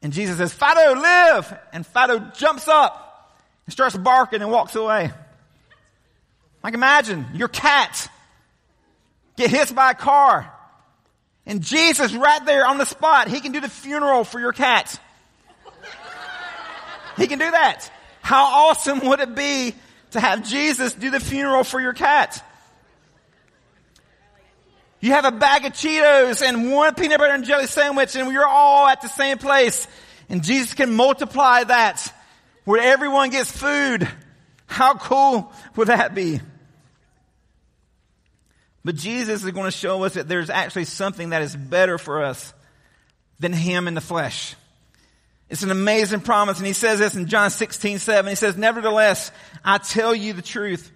And 0.02 0.12
Jesus 0.12 0.38
says, 0.38 0.52
Fido, 0.52 0.96
live. 1.00 1.56
And 1.72 1.86
Fido 1.86 2.18
jumps 2.36 2.68
up 2.68 3.38
and 3.68 3.74
starts 3.74 3.96
barking 3.96 4.42
and 4.42 4.50
walks 4.50 4.74
away. 4.74 5.12
Like 6.64 6.74
imagine 6.74 7.28
your 7.36 7.50
cat 7.50 8.10
get 9.36 9.52
hit 9.52 9.76
by 9.76 9.92
a 9.92 9.94
car. 9.94 10.52
And 11.48 11.64
Jesus 11.64 12.14
right 12.14 12.46
there 12.46 12.68
on 12.68 12.78
the 12.78 12.86
spot, 12.86 13.30
he 13.30 13.40
can 13.40 13.54
do 13.54 13.62
the 13.62 13.70
funeral 13.70 14.26
for 14.26 14.38
your 14.38 14.52
cat. 14.52 15.00
He 17.16 17.26
can 17.26 17.40
do 17.40 17.50
that. 17.50 17.90
How 18.22 18.68
awesome 18.68 19.00
would 19.08 19.22
it 19.22 19.34
be 19.34 19.74
to 20.12 20.20
have 20.20 20.48
Jesus 20.48 20.94
do 20.94 21.10
the 21.10 21.22
funeral 21.22 21.64
for 21.64 21.80
your 21.80 21.94
cat? 21.94 22.44
You 25.00 25.14
have 25.14 25.24
a 25.24 25.32
bag 25.32 25.64
of 25.66 25.72
Cheetos 25.72 26.42
and 26.42 26.70
one 26.72 26.96
peanut 26.96 27.18
butter 27.18 27.34
and 27.34 27.46
jelly 27.46 27.68
sandwich 27.68 28.16
and 28.16 28.30
you're 28.32 28.46
all 28.46 28.86
at 28.86 29.02
the 29.02 29.08
same 29.08 29.38
place. 29.38 29.88
And 30.28 30.44
Jesus 30.44 30.74
can 30.74 30.94
multiply 30.94 31.64
that 31.64 32.14
where 32.66 32.82
everyone 32.82 33.30
gets 33.30 33.50
food. 33.50 34.06
How 34.66 34.96
cool 34.96 35.54
would 35.78 35.88
that 35.88 36.14
be? 36.14 36.42
But 38.84 38.96
Jesus 38.96 39.44
is 39.44 39.52
going 39.52 39.66
to 39.66 39.78
show 39.78 40.04
us 40.04 40.14
that 40.14 40.28
there's 40.28 40.50
actually 40.50 40.86
something 40.86 41.30
that 41.30 41.42
is 41.42 41.56
better 41.56 41.98
for 41.98 42.24
us 42.24 42.54
than 43.40 43.54
Him 43.54 43.88
in 43.88 43.94
the 43.94 44.02
flesh. 44.02 44.56
It's 45.50 45.64
an 45.64 45.72
amazing 45.72 46.22
promise. 46.22 46.58
And 46.58 46.68
He 46.68 46.74
says 46.74 47.00
this 47.00 47.16
in 47.16 47.28
John 47.28 47.50
16, 47.50 48.00
7. 48.00 48.30
He 48.30 48.36
says, 48.36 48.58
Nevertheless, 48.58 49.32
I 49.64 49.78
tell 49.78 50.16
you 50.16 50.34
the 50.34 50.42
truth. 50.42 50.92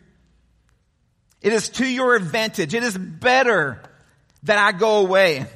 It 1.41 1.53
is 1.53 1.69
to 1.69 1.85
your 1.85 2.15
advantage. 2.15 2.73
It 2.73 2.83
is 2.83 2.97
better 2.97 3.81
that 4.43 4.57
I 4.57 4.71
go 4.71 4.99
away. 4.99 5.47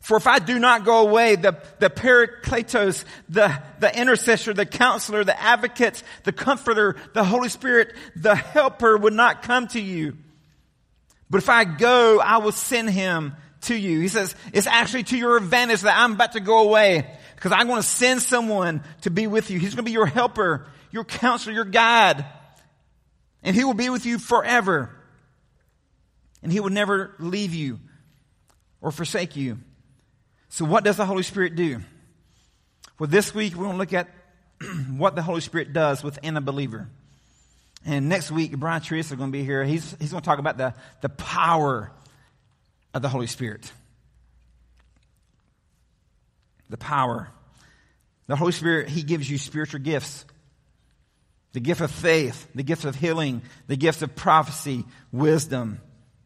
For 0.00 0.16
if 0.16 0.26
I 0.26 0.38
do 0.38 0.58
not 0.58 0.84
go 0.84 1.06
away, 1.06 1.36
the, 1.36 1.60
the 1.78 1.90
Parakletos, 1.90 3.04
the, 3.28 3.62
the 3.80 3.96
intercessor, 3.96 4.54
the 4.54 4.64
counselor, 4.64 5.24
the 5.24 5.38
advocate, 5.38 6.02
the 6.24 6.32
comforter, 6.32 6.96
the 7.12 7.22
Holy 7.22 7.50
Spirit, 7.50 7.94
the 8.16 8.34
helper 8.34 8.96
would 8.96 9.12
not 9.12 9.42
come 9.42 9.68
to 9.68 9.80
you. 9.80 10.16
But 11.30 11.38
if 11.38 11.48
I 11.48 11.64
go, 11.64 12.20
I 12.20 12.38
will 12.38 12.52
send 12.52 12.90
him 12.90 13.36
to 13.62 13.74
you. 13.74 14.00
He 14.00 14.08
says, 14.08 14.34
it's 14.52 14.66
actually 14.66 15.04
to 15.04 15.16
your 15.16 15.36
advantage 15.36 15.82
that 15.82 15.96
I'm 15.96 16.12
about 16.12 16.32
to 16.32 16.40
go 16.40 16.60
away 16.68 17.06
because 17.36 17.52
I'm 17.52 17.68
going 17.68 17.80
to 17.80 17.86
send 17.88 18.20
someone 18.20 18.82
to 19.02 19.10
be 19.10 19.26
with 19.26 19.50
you. 19.50 19.58
He's 19.58 19.70
going 19.74 19.84
to 19.84 19.88
be 19.88 19.92
your 19.92 20.06
helper, 20.06 20.66
your 20.90 21.04
counselor, 21.04 21.54
your 21.54 21.64
guide. 21.64 22.24
And 23.42 23.54
he 23.54 23.64
will 23.64 23.74
be 23.74 23.90
with 23.90 24.06
you 24.06 24.18
forever. 24.18 24.90
And 26.42 26.52
he 26.52 26.60
will 26.60 26.70
never 26.70 27.14
leave 27.18 27.54
you 27.54 27.78
or 28.80 28.90
forsake 28.90 29.36
you. 29.36 29.58
So, 30.48 30.64
what 30.64 30.84
does 30.84 30.96
the 30.96 31.06
Holy 31.06 31.22
Spirit 31.22 31.54
do? 31.54 31.80
Well, 32.98 33.08
this 33.08 33.34
week 33.34 33.54
we're 33.54 33.64
going 33.64 33.74
to 33.74 33.78
look 33.78 33.92
at 33.92 34.08
what 34.96 35.14
the 35.14 35.22
Holy 35.22 35.40
Spirit 35.40 35.72
does 35.72 36.02
within 36.02 36.36
a 36.36 36.40
believer. 36.40 36.88
And 37.84 38.08
next 38.08 38.30
week, 38.30 38.56
Brian 38.56 38.82
Teresa 38.82 39.14
is 39.14 39.18
going 39.18 39.30
to 39.30 39.32
be 39.32 39.44
here. 39.44 39.64
He's, 39.64 39.96
he's 39.98 40.10
going 40.10 40.20
to 40.20 40.24
talk 40.24 40.38
about 40.38 40.58
the, 40.58 40.74
the 41.00 41.08
power 41.08 41.90
of 42.92 43.02
the 43.02 43.08
Holy 43.08 43.26
Spirit. 43.26 43.70
The 46.68 46.76
power. 46.76 47.28
The 48.26 48.36
Holy 48.36 48.52
Spirit, 48.52 48.88
He 48.88 49.02
gives 49.02 49.28
you 49.30 49.38
spiritual 49.38 49.80
gifts. 49.80 50.24
The 51.52 51.60
gift 51.60 51.80
of 51.80 51.90
faith, 51.90 52.46
the 52.54 52.62
gift 52.62 52.84
of 52.84 52.94
healing, 52.94 53.42
the 53.66 53.76
gift 53.76 54.02
of 54.02 54.14
prophecy, 54.14 54.84
wisdom, 55.10 55.80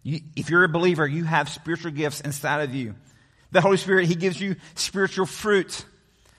you, 0.04 0.20
if 0.36 0.50
you're 0.50 0.64
a 0.64 0.68
believer, 0.68 1.06
you 1.06 1.24
have 1.24 1.48
spiritual 1.48 1.90
gifts 1.90 2.20
inside 2.20 2.68
of 2.68 2.74
you. 2.74 2.94
The 3.50 3.62
Holy 3.62 3.78
Spirit, 3.78 4.06
He 4.06 4.14
gives 4.14 4.40
you 4.40 4.56
spiritual 4.74 5.26
fruit. 5.26 5.84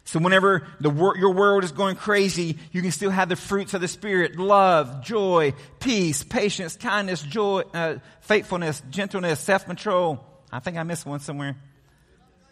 So 0.07 0.19
whenever 0.19 0.67
the 0.79 0.91
wor- 0.91 1.17
your 1.17 1.33
world 1.33 1.63
is 1.63 1.71
going 1.71 1.95
crazy, 1.95 2.57
you 2.71 2.81
can 2.83 2.91
still 2.91 3.09
have 3.09 3.27
the 3.27 3.35
fruits 3.35 3.73
of 3.73 3.81
the 3.81 3.87
Spirit: 3.87 4.37
love, 4.37 5.03
joy, 5.03 5.53
peace, 5.79 6.23
patience, 6.23 6.77
kindness, 6.77 7.23
joy, 7.23 7.63
uh, 7.73 7.95
faithfulness, 8.21 8.81
gentleness, 8.91 9.39
self-control. 9.39 10.23
I 10.51 10.59
think 10.59 10.77
I 10.77 10.83
missed 10.83 11.05
one 11.05 11.19
somewhere. 11.19 11.57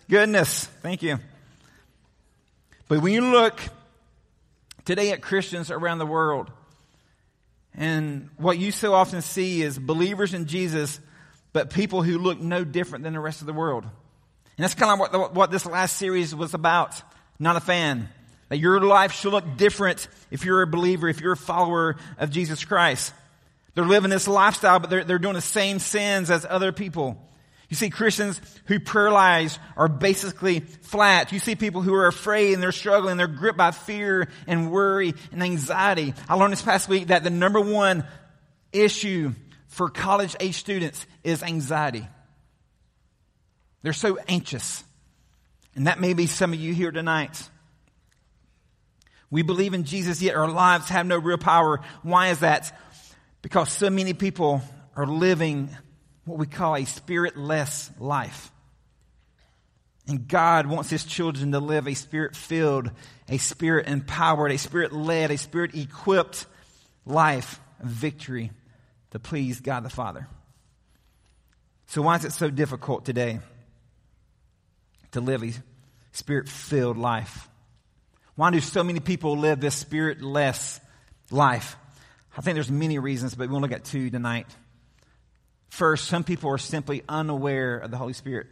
Goodness, 0.09 0.65
thank 0.81 1.03
you. 1.03 1.19
But 2.87 3.01
when 3.01 3.13
you 3.13 3.21
look 3.21 3.61
today 4.83 5.11
at 5.11 5.21
Christians 5.21 5.71
around 5.71 5.99
the 5.99 6.05
world, 6.05 6.51
and 7.75 8.29
what 8.37 8.57
you 8.57 8.71
so 8.71 8.93
often 8.93 9.21
see 9.21 9.61
is 9.61 9.79
believers 9.79 10.33
in 10.33 10.47
Jesus, 10.47 10.99
but 11.53 11.69
people 11.69 12.01
who 12.01 12.17
look 12.17 12.39
no 12.39 12.63
different 12.63 13.03
than 13.03 13.13
the 13.13 13.19
rest 13.19 13.41
of 13.41 13.47
the 13.47 13.53
world. 13.53 13.83
And 13.83 14.63
that's 14.63 14.75
kind 14.75 14.91
of 14.91 14.99
what, 14.99 15.33
what 15.33 15.51
this 15.51 15.65
last 15.65 15.97
series 15.97 16.35
was 16.35 16.53
about. 16.53 17.01
Not 17.43 17.57
a 17.57 17.59
fan. 17.59 18.07
That 18.47 18.57
your 18.57 18.79
life 18.79 19.11
should 19.11 19.33
look 19.33 19.57
different 19.57 20.07
if 20.31 20.45
you're 20.45 20.61
a 20.61 20.67
believer, 20.67 21.09
if 21.09 21.19
you're 21.19 21.33
a 21.33 21.37
follower 21.37 21.97
of 22.17 22.29
Jesus 22.29 22.63
Christ. 22.63 23.13
They're 23.75 23.83
living 23.83 24.09
this 24.09 24.29
lifestyle, 24.29 24.79
but 24.79 24.89
they're, 24.89 25.03
they're 25.03 25.19
doing 25.19 25.33
the 25.33 25.41
same 25.41 25.79
sins 25.79 26.31
as 26.31 26.45
other 26.49 26.71
people. 26.71 27.17
You 27.67 27.75
see 27.75 27.89
Christians 27.89 28.39
who 28.67 28.79
prayer 28.79 29.11
lives 29.11 29.59
are 29.75 29.89
basically 29.89 30.61
flat. 30.61 31.33
You 31.33 31.39
see 31.39 31.55
people 31.55 31.81
who 31.81 31.93
are 31.95 32.07
afraid 32.07 32.53
and 32.53 32.63
they're 32.63 32.71
struggling. 32.71 33.17
They're 33.17 33.27
gripped 33.27 33.57
by 33.57 33.71
fear 33.71 34.29
and 34.47 34.71
worry 34.71 35.13
and 35.33 35.43
anxiety. 35.43 36.13
I 36.29 36.35
learned 36.35 36.53
this 36.53 36.61
past 36.61 36.87
week 36.87 37.07
that 37.07 37.25
the 37.25 37.29
number 37.29 37.59
one 37.59 38.05
issue 38.71 39.33
for 39.67 39.89
college 39.89 40.33
age 40.39 40.55
students 40.55 41.05
is 41.25 41.43
anxiety. 41.43 42.07
They're 43.81 43.91
so 43.91 44.17
anxious. 44.29 44.85
And 45.75 45.87
that 45.87 45.99
may 45.99 46.13
be 46.13 46.27
some 46.27 46.53
of 46.53 46.59
you 46.59 46.73
here 46.73 46.91
tonight. 46.91 47.49
We 49.31 49.41
believe 49.41 49.73
in 49.73 49.83
Jesus, 49.83 50.21
yet 50.21 50.35
our 50.35 50.47
lives 50.47 50.89
have 50.89 51.07
no 51.07 51.17
real 51.17 51.39
power. 51.39 51.81
Why 52.03 52.27
is 52.27 52.39
that? 52.39 52.77
Because 53.41 53.71
so 53.71 53.89
many 53.89 54.13
people 54.13 54.61
are 54.95 55.07
living 55.07 55.75
what 56.25 56.37
we 56.37 56.45
call 56.45 56.75
a 56.75 56.85
spiritless 56.85 57.89
life. 57.99 58.51
And 60.07 60.27
God 60.27 60.67
wants 60.67 60.89
His 60.89 61.05
children 61.05 61.51
to 61.53 61.59
live 61.59 61.87
a 61.87 61.93
spirit 61.93 62.35
filled, 62.35 62.91
a 63.27 63.37
spirit 63.37 63.87
empowered, 63.87 64.51
a 64.51 64.57
spirit 64.57 64.93
led, 64.93 65.31
a 65.31 65.37
spirit 65.37 65.75
equipped 65.75 66.45
life 67.05 67.59
of 67.79 67.87
victory 67.87 68.51
to 69.11 69.19
please 69.19 69.61
God 69.61 69.83
the 69.83 69.89
Father. 69.89 70.27
So, 71.87 72.01
why 72.01 72.17
is 72.17 72.25
it 72.25 72.33
so 72.33 72.49
difficult 72.49 73.05
today 73.05 73.39
to 75.13 75.21
live 75.21 75.43
a 75.43 75.51
spirit 76.11 76.47
filled 76.49 76.97
life? 76.97 77.49
Why 78.35 78.51
do 78.51 78.59
so 78.59 78.83
many 78.83 78.99
people 78.99 79.37
live 79.37 79.59
this 79.59 79.75
spiritless 79.75 80.79
life? 81.31 81.75
I 82.35 82.41
think 82.41 82.55
there's 82.55 82.71
many 82.71 82.99
reasons, 82.99 83.35
but 83.35 83.49
we'll 83.49 83.61
look 83.61 83.71
at 83.71 83.83
two 83.83 84.09
tonight. 84.09 84.47
First, 85.69 86.07
some 86.07 86.23
people 86.23 86.49
are 86.49 86.57
simply 86.57 87.03
unaware 87.07 87.77
of 87.77 87.91
the 87.91 87.97
Holy 87.97 88.13
Spirit. 88.13 88.47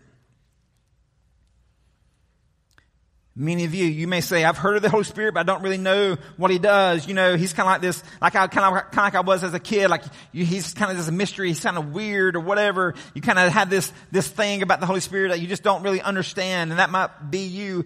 Many 3.41 3.65
of 3.65 3.73
you, 3.73 3.87
you 3.87 4.07
may 4.07 4.21
say, 4.21 4.43
I've 4.43 4.59
heard 4.59 4.75
of 4.75 4.83
the 4.83 4.89
Holy 4.91 5.03
Spirit, 5.03 5.33
but 5.33 5.39
I 5.39 5.43
don't 5.43 5.63
really 5.63 5.79
know 5.79 6.15
what 6.37 6.51
He 6.51 6.59
does. 6.59 7.07
You 7.07 7.15
know, 7.15 7.35
He's 7.35 7.53
kind 7.53 7.65
of 7.67 7.71
like 7.71 7.81
this, 7.81 8.03
like 8.21 8.35
I, 8.35 8.45
kind 8.45 8.77
of, 8.77 8.91
kind 8.91 8.99
of 8.99 9.03
like 9.03 9.15
I 9.15 9.21
was 9.21 9.43
as 9.43 9.55
a 9.55 9.59
kid. 9.59 9.89
Like, 9.89 10.03
you, 10.31 10.45
He's 10.45 10.75
kind 10.75 10.91
of 10.91 10.97
this 10.97 11.09
mystery. 11.09 11.47
He's 11.47 11.59
kind 11.59 11.75
of 11.75 11.91
weird 11.91 12.35
or 12.35 12.41
whatever. 12.41 12.93
You 13.15 13.21
kind 13.23 13.39
of 13.39 13.51
have 13.51 13.71
this, 13.71 13.91
this 14.11 14.27
thing 14.27 14.61
about 14.61 14.79
the 14.79 14.85
Holy 14.85 14.99
Spirit 14.99 15.29
that 15.29 15.39
you 15.39 15.47
just 15.47 15.63
don't 15.63 15.81
really 15.81 16.01
understand. 16.01 16.69
And 16.69 16.79
that 16.79 16.91
might 16.91 17.31
be 17.31 17.39
you. 17.39 17.85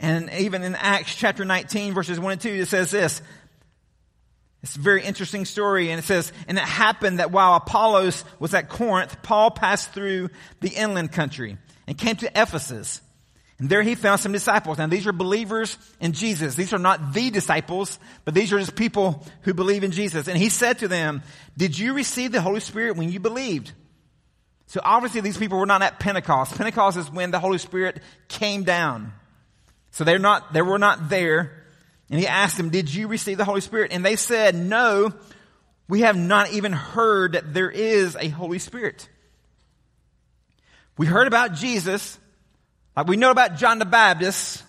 And 0.00 0.28
even 0.40 0.64
in 0.64 0.74
Acts 0.74 1.14
chapter 1.14 1.44
19 1.44 1.94
verses 1.94 2.18
1 2.18 2.32
and 2.32 2.40
2, 2.40 2.48
it 2.48 2.66
says 2.66 2.90
this. 2.90 3.22
It's 4.64 4.74
a 4.74 4.80
very 4.80 5.04
interesting 5.04 5.44
story. 5.44 5.90
And 5.90 6.00
it 6.00 6.04
says, 6.04 6.32
and 6.48 6.58
it 6.58 6.64
happened 6.64 7.20
that 7.20 7.30
while 7.30 7.54
Apollos 7.54 8.24
was 8.40 8.54
at 8.54 8.68
Corinth, 8.68 9.22
Paul 9.22 9.52
passed 9.52 9.92
through 9.92 10.30
the 10.60 10.70
inland 10.70 11.12
country 11.12 11.58
and 11.86 11.96
came 11.96 12.16
to 12.16 12.26
Ephesus. 12.34 13.00
And 13.58 13.70
there 13.70 13.82
he 13.82 13.94
found 13.94 14.20
some 14.20 14.32
disciples. 14.32 14.76
Now 14.78 14.86
these 14.86 15.06
are 15.06 15.12
believers 15.12 15.78
in 15.98 16.12
Jesus. 16.12 16.56
These 16.56 16.74
are 16.74 16.78
not 16.78 17.14
the 17.14 17.30
disciples, 17.30 17.98
but 18.24 18.34
these 18.34 18.52
are 18.52 18.58
just 18.58 18.76
people 18.76 19.24
who 19.42 19.54
believe 19.54 19.82
in 19.82 19.92
Jesus. 19.92 20.28
And 20.28 20.36
he 20.36 20.50
said 20.50 20.80
to 20.80 20.88
them, 20.88 21.22
did 21.56 21.78
you 21.78 21.94
receive 21.94 22.32
the 22.32 22.42
Holy 22.42 22.60
Spirit 22.60 22.96
when 22.96 23.10
you 23.10 23.18
believed? 23.18 23.72
So 24.66 24.80
obviously 24.84 25.22
these 25.22 25.38
people 25.38 25.58
were 25.58 25.66
not 25.66 25.80
at 25.80 26.00
Pentecost. 26.00 26.56
Pentecost 26.56 26.98
is 26.98 27.10
when 27.10 27.30
the 27.30 27.38
Holy 27.38 27.58
Spirit 27.58 28.00
came 28.28 28.64
down. 28.64 29.12
So 29.92 30.04
they're 30.04 30.18
not, 30.18 30.52
they 30.52 30.60
were 30.60 30.78
not 30.78 31.08
there. 31.08 31.64
And 32.10 32.20
he 32.20 32.26
asked 32.26 32.58
them, 32.58 32.68
did 32.70 32.92
you 32.92 33.08
receive 33.08 33.38
the 33.38 33.44
Holy 33.44 33.62
Spirit? 33.62 33.90
And 33.92 34.04
they 34.04 34.16
said, 34.16 34.54
no, 34.54 35.12
we 35.88 36.00
have 36.02 36.16
not 36.16 36.52
even 36.52 36.72
heard 36.72 37.32
that 37.32 37.54
there 37.54 37.70
is 37.70 38.16
a 38.16 38.28
Holy 38.28 38.58
Spirit. 38.58 39.08
We 40.98 41.06
heard 41.06 41.26
about 41.26 41.54
Jesus, 41.54 42.18
like 42.96 43.06
we 43.06 43.16
know 43.16 43.30
about 43.30 43.56
John 43.56 43.78
the 43.78 43.84
Baptist, 43.84 44.64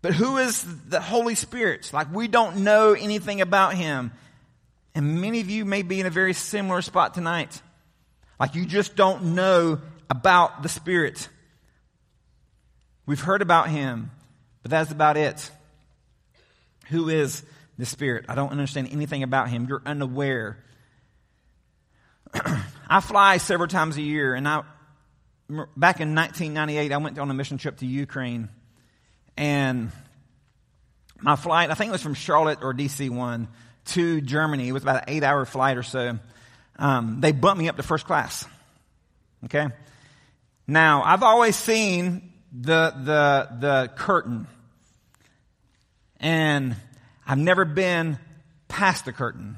but 0.00 0.14
who 0.14 0.38
is 0.38 0.64
the 0.88 1.00
Holy 1.00 1.34
Spirit? 1.34 1.90
Like 1.92 2.12
we 2.12 2.28
don't 2.28 2.58
know 2.58 2.92
anything 2.92 3.40
about 3.40 3.74
him. 3.74 4.12
And 4.94 5.20
many 5.20 5.40
of 5.40 5.50
you 5.50 5.64
may 5.64 5.82
be 5.82 6.00
in 6.00 6.06
a 6.06 6.10
very 6.10 6.32
similar 6.32 6.80
spot 6.80 7.14
tonight. 7.14 7.60
Like 8.38 8.54
you 8.54 8.64
just 8.64 8.96
don't 8.96 9.34
know 9.34 9.80
about 10.08 10.62
the 10.62 10.68
Spirit. 10.68 11.28
We've 13.06 13.20
heard 13.20 13.42
about 13.42 13.68
him, 13.68 14.10
but 14.62 14.70
that's 14.70 14.90
about 14.90 15.16
it. 15.16 15.50
Who 16.88 17.08
is 17.08 17.42
the 17.78 17.86
Spirit? 17.86 18.26
I 18.28 18.34
don't 18.34 18.50
understand 18.50 18.88
anything 18.92 19.22
about 19.22 19.48
him. 19.48 19.66
You're 19.68 19.82
unaware. 19.84 20.58
I 22.88 23.00
fly 23.00 23.38
several 23.38 23.68
times 23.68 23.96
a 23.96 24.02
year, 24.02 24.34
and 24.34 24.46
I, 24.48 24.62
back 25.48 26.00
in 26.00 26.14
1998, 26.14 26.92
I 26.92 26.96
went 26.98 27.18
on 27.18 27.30
a 27.30 27.34
mission 27.34 27.58
trip 27.58 27.78
to 27.78 27.86
Ukraine, 27.86 28.48
and 29.36 29.90
my 31.20 31.36
flight, 31.36 31.70
I 31.70 31.74
think 31.74 31.88
it 31.88 31.92
was 31.92 32.02
from 32.02 32.14
Charlotte 32.14 32.58
or 32.62 32.74
DC 32.74 33.10
one 33.10 33.48
to 33.86 34.20
Germany. 34.20 34.68
It 34.68 34.72
was 34.72 34.82
about 34.82 34.96
an 34.96 35.14
eight 35.14 35.22
hour 35.22 35.44
flight 35.44 35.76
or 35.76 35.82
so. 35.82 36.18
Um, 36.76 37.20
they 37.20 37.32
bumped 37.32 37.58
me 37.58 37.68
up 37.68 37.76
to 37.76 37.82
first 37.82 38.06
class. 38.06 38.46
Okay. 39.44 39.68
Now 40.66 41.02
I've 41.02 41.22
always 41.22 41.56
seen 41.56 42.32
the 42.52 42.94
the 42.96 43.48
the 43.60 43.92
curtain 43.96 44.46
and 46.24 46.74
I've 47.26 47.38
never 47.38 47.64
been 47.64 48.18
past 48.68 49.04
the 49.04 49.12
curtain. 49.12 49.56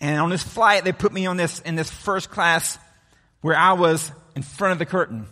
And 0.00 0.18
on 0.18 0.30
this 0.30 0.42
flight, 0.42 0.84
they 0.84 0.92
put 0.92 1.12
me 1.12 1.26
on 1.26 1.36
this, 1.36 1.60
in 1.60 1.76
this 1.76 1.90
first 1.90 2.30
class 2.30 2.78
where 3.42 3.56
I 3.56 3.74
was 3.74 4.10
in 4.34 4.42
front 4.42 4.72
of 4.72 4.78
the 4.78 4.86
curtain. 4.86 5.26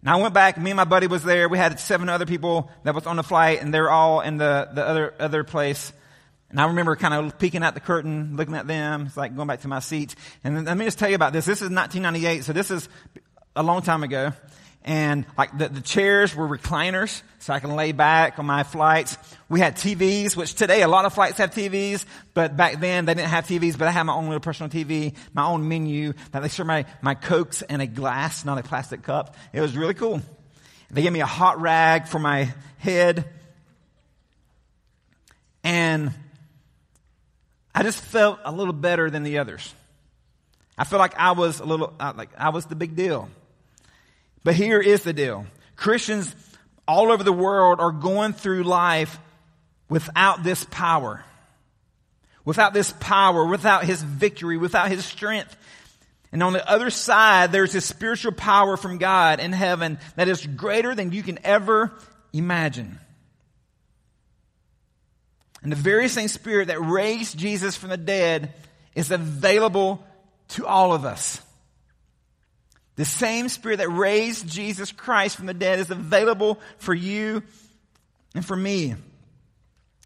And 0.00 0.10
I 0.10 0.16
went 0.16 0.34
back, 0.34 0.58
me 0.58 0.70
and 0.70 0.76
my 0.76 0.84
buddy 0.84 1.06
was 1.06 1.24
there. 1.24 1.48
We 1.48 1.58
had 1.58 1.80
seven 1.80 2.08
other 2.08 2.26
people 2.26 2.70
that 2.82 2.94
was 2.94 3.06
on 3.06 3.16
the 3.16 3.22
flight 3.22 3.62
and 3.62 3.72
they're 3.72 3.90
all 3.90 4.20
in 4.20 4.36
the, 4.36 4.68
the 4.72 4.86
other, 4.86 5.14
other 5.18 5.44
place. 5.44 5.92
And 6.50 6.60
I 6.60 6.66
remember 6.66 6.94
kind 6.94 7.14
of 7.14 7.38
peeking 7.38 7.62
out 7.62 7.74
the 7.74 7.80
curtain, 7.80 8.36
looking 8.36 8.54
at 8.54 8.66
them. 8.66 9.06
It's 9.06 9.16
like 9.16 9.34
going 9.34 9.48
back 9.48 9.62
to 9.62 9.68
my 9.68 9.80
seat. 9.80 10.14
And 10.44 10.66
let 10.66 10.76
me 10.76 10.84
just 10.84 10.98
tell 10.98 11.08
you 11.08 11.16
about 11.16 11.32
this. 11.32 11.46
This 11.46 11.62
is 11.62 11.70
1998, 11.70 12.44
so 12.44 12.52
this 12.52 12.70
is 12.70 12.88
a 13.56 13.62
long 13.62 13.82
time 13.82 14.02
ago 14.02 14.32
and 14.84 15.24
like 15.38 15.56
the, 15.56 15.68
the 15.68 15.80
chairs 15.80 16.34
were 16.34 16.46
recliners 16.46 17.22
so 17.38 17.54
I 17.54 17.60
can 17.60 17.74
lay 17.74 17.92
back 17.92 18.38
on 18.38 18.44
my 18.44 18.64
flights. 18.64 19.16
We 19.48 19.60
had 19.60 19.76
TVs, 19.76 20.36
which 20.36 20.54
today 20.54 20.82
a 20.82 20.88
lot 20.88 21.06
of 21.06 21.14
flights 21.14 21.38
have 21.38 21.50
TVs, 21.50 22.04
but 22.34 22.56
back 22.56 22.80
then 22.80 23.06
they 23.06 23.14
didn't 23.14 23.30
have 23.30 23.46
TVs, 23.46 23.78
but 23.78 23.88
I 23.88 23.90
had 23.90 24.02
my 24.02 24.12
own 24.12 24.24
little 24.26 24.40
personal 24.40 24.70
TV, 24.70 25.14
my 25.32 25.46
own 25.46 25.68
menu 25.68 26.12
that 26.32 26.42
they 26.42 26.48
served 26.48 26.68
my, 26.68 26.84
my 27.00 27.14
Cokes 27.14 27.62
in 27.62 27.80
a 27.80 27.86
glass, 27.86 28.44
not 28.44 28.58
a 28.58 28.62
plastic 28.62 29.02
cup. 29.02 29.36
It 29.54 29.60
was 29.62 29.76
really 29.76 29.94
cool. 29.94 30.20
They 30.90 31.02
gave 31.02 31.12
me 31.12 31.20
a 31.20 31.26
hot 31.26 31.60
rag 31.60 32.06
for 32.06 32.18
my 32.18 32.52
head. 32.76 33.24
And 35.62 36.12
I 37.74 37.82
just 37.82 38.00
felt 38.00 38.38
a 38.44 38.52
little 38.52 38.74
better 38.74 39.08
than 39.08 39.22
the 39.22 39.38
others. 39.38 39.74
I 40.76 40.84
felt 40.84 41.00
like 41.00 41.18
I 41.18 41.32
was 41.32 41.60
a 41.60 41.64
little, 41.64 41.94
uh, 41.98 42.12
like 42.14 42.30
I 42.36 42.50
was 42.50 42.66
the 42.66 42.76
big 42.76 42.96
deal. 42.96 43.30
But 44.44 44.54
here 44.54 44.80
is 44.80 45.02
the 45.02 45.12
deal. 45.12 45.46
Christians 45.74 46.34
all 46.86 47.10
over 47.10 47.24
the 47.24 47.32
world 47.32 47.80
are 47.80 47.90
going 47.90 48.34
through 48.34 48.64
life 48.64 49.18
without 49.88 50.42
this 50.42 50.64
power. 50.70 51.24
Without 52.44 52.74
this 52.74 52.92
power, 53.00 53.46
without 53.46 53.84
his 53.84 54.02
victory, 54.02 54.58
without 54.58 54.90
his 54.90 55.04
strength. 55.04 55.56
And 56.30 56.42
on 56.42 56.52
the 56.52 56.68
other 56.68 56.90
side, 56.90 57.52
there's 57.52 57.72
this 57.72 57.86
spiritual 57.86 58.32
power 58.32 58.76
from 58.76 58.98
God 58.98 59.40
in 59.40 59.52
heaven 59.52 59.98
that 60.16 60.28
is 60.28 60.44
greater 60.44 60.94
than 60.94 61.12
you 61.12 61.22
can 61.22 61.38
ever 61.42 61.92
imagine. 62.32 62.98
And 65.62 65.72
the 65.72 65.76
very 65.76 66.08
same 66.08 66.28
spirit 66.28 66.68
that 66.68 66.80
raised 66.80 67.38
Jesus 67.38 67.76
from 67.76 67.88
the 67.88 67.96
dead 67.96 68.52
is 68.94 69.10
available 69.10 70.04
to 70.48 70.66
all 70.66 70.92
of 70.92 71.06
us. 71.06 71.40
The 72.96 73.04
same 73.04 73.48
spirit 73.48 73.78
that 73.78 73.88
raised 73.88 74.48
Jesus 74.48 74.92
Christ 74.92 75.36
from 75.36 75.46
the 75.46 75.54
dead 75.54 75.80
is 75.80 75.90
available 75.90 76.60
for 76.78 76.94
you 76.94 77.42
and 78.34 78.44
for 78.44 78.56
me. 78.56 78.94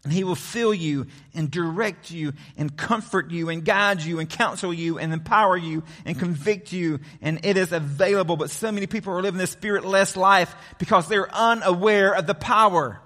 And 0.05 0.13
he 0.13 0.23
will 0.23 0.35
fill 0.35 0.73
you 0.73 1.07
and 1.33 1.51
direct 1.51 2.09
you 2.09 2.31
and 2.57 2.75
comfort 2.75 3.31
you 3.31 3.49
and 3.49 3.65
guide 3.65 4.01
you 4.01 4.19
and 4.19 4.29
counsel 4.29 4.73
you 4.73 4.97
and 4.97 5.11
empower 5.11 5.57
you 5.57 5.83
and 6.05 6.17
convict 6.17 6.71
you. 6.71 7.01
And 7.21 7.41
it 7.43 7.57
is 7.57 7.73
available. 7.73 8.37
But 8.37 8.49
so 8.49 8.71
many 8.71 8.87
people 8.87 9.13
are 9.13 9.21
living 9.21 9.37
this 9.37 9.51
spiritless 9.51 10.15
life 10.15 10.55
because 10.79 11.09
they're 11.09 11.31
unaware 11.35 12.15
of 12.15 12.27
the 12.27 12.33
power 12.33 13.01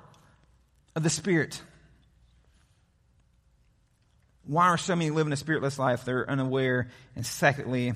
of 0.96 1.02
the 1.02 1.10
Spirit. 1.10 1.60
Why 4.46 4.68
are 4.68 4.78
so 4.78 4.96
many 4.96 5.10
living 5.10 5.34
a 5.34 5.38
spiritless 5.38 5.80
life? 5.80 6.06
They're 6.06 6.30
unaware. 6.30 6.90
And 7.16 7.26
secondly, 7.26 7.94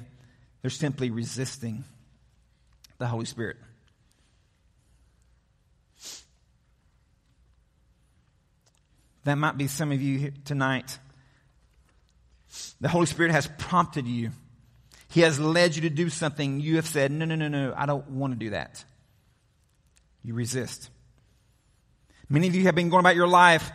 they're 0.68 0.72
simply 0.72 1.12
resisting 1.12 1.86
the 2.98 3.08
Holy 3.08 3.24
Spirit. 3.24 3.56
That 9.24 9.38
might 9.38 9.58
be 9.58 9.68
some 9.68 9.94
of 9.94 10.02
you 10.02 10.34
tonight. 10.44 11.00
The 12.82 12.90
Holy 12.90 13.06
Spirit 13.06 13.32
has 13.32 13.48
prompted 13.58 14.08
you. 14.08 14.32
He 15.08 15.22
has 15.22 15.40
led 15.40 15.78
you 15.78 15.84
to 15.84 15.90
do 15.90 16.10
something. 16.10 16.60
You 16.60 16.76
have 16.76 16.88
said, 16.88 17.14
no, 17.14 17.24
no, 17.24 17.36
no, 17.36 17.48
no, 17.48 17.74
I 17.74 17.86
don't 17.86 18.10
want 18.10 18.34
to 18.34 18.38
do 18.38 18.50
that. 18.50 18.84
You 20.22 20.34
resist. 20.34 20.90
Many 22.28 22.50
of 22.50 22.56
you 22.56 22.64
have 22.64 22.76
been 22.76 22.90
going 22.90 23.00
about 23.00 23.16
your 23.16 23.30
life 23.30 23.72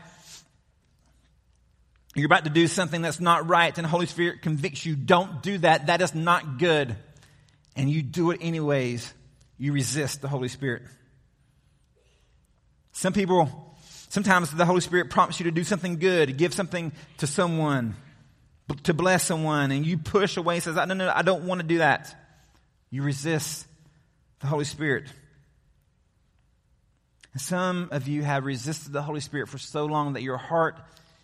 you're 2.14 2.26
about 2.26 2.44
to 2.44 2.50
do 2.50 2.66
something 2.66 3.00
that's 3.00 3.20
not 3.20 3.48
right 3.48 3.76
and 3.76 3.84
the 3.84 3.88
Holy 3.88 4.06
Spirit 4.06 4.42
convicts 4.42 4.84
you, 4.84 4.96
don't 4.96 5.42
do 5.42 5.58
that. 5.58 5.86
That 5.86 6.02
is 6.02 6.14
not 6.14 6.58
good. 6.58 6.94
And 7.74 7.88
you 7.88 8.02
do 8.02 8.30
it 8.32 8.40
anyways. 8.42 9.12
You 9.58 9.72
resist 9.72 10.20
the 10.20 10.28
Holy 10.28 10.48
Spirit. 10.48 10.82
Some 12.92 13.14
people, 13.14 13.74
sometimes 14.10 14.50
the 14.50 14.66
Holy 14.66 14.82
Spirit 14.82 15.08
prompts 15.08 15.40
you 15.40 15.44
to 15.44 15.50
do 15.50 15.64
something 15.64 15.98
good, 15.98 16.36
give 16.36 16.52
something 16.52 16.92
to 17.18 17.26
someone, 17.26 17.94
to 18.82 18.92
bless 18.92 19.24
someone, 19.24 19.70
and 19.70 19.86
you 19.86 19.96
push 19.96 20.36
away 20.36 20.60
says, 20.60 20.76
no, 20.76 20.84
no, 20.84 21.10
I 21.14 21.22
don't 21.22 21.44
want 21.44 21.62
to 21.62 21.66
do 21.66 21.78
that. 21.78 22.14
You 22.90 23.02
resist 23.02 23.66
the 24.40 24.46
Holy 24.46 24.66
Spirit. 24.66 25.04
And 27.32 27.40
some 27.40 27.88
of 27.90 28.06
you 28.06 28.22
have 28.22 28.44
resisted 28.44 28.92
the 28.92 29.00
Holy 29.00 29.20
Spirit 29.20 29.48
for 29.48 29.56
so 29.56 29.86
long 29.86 30.12
that 30.12 30.22
your 30.22 30.36
heart 30.36 30.76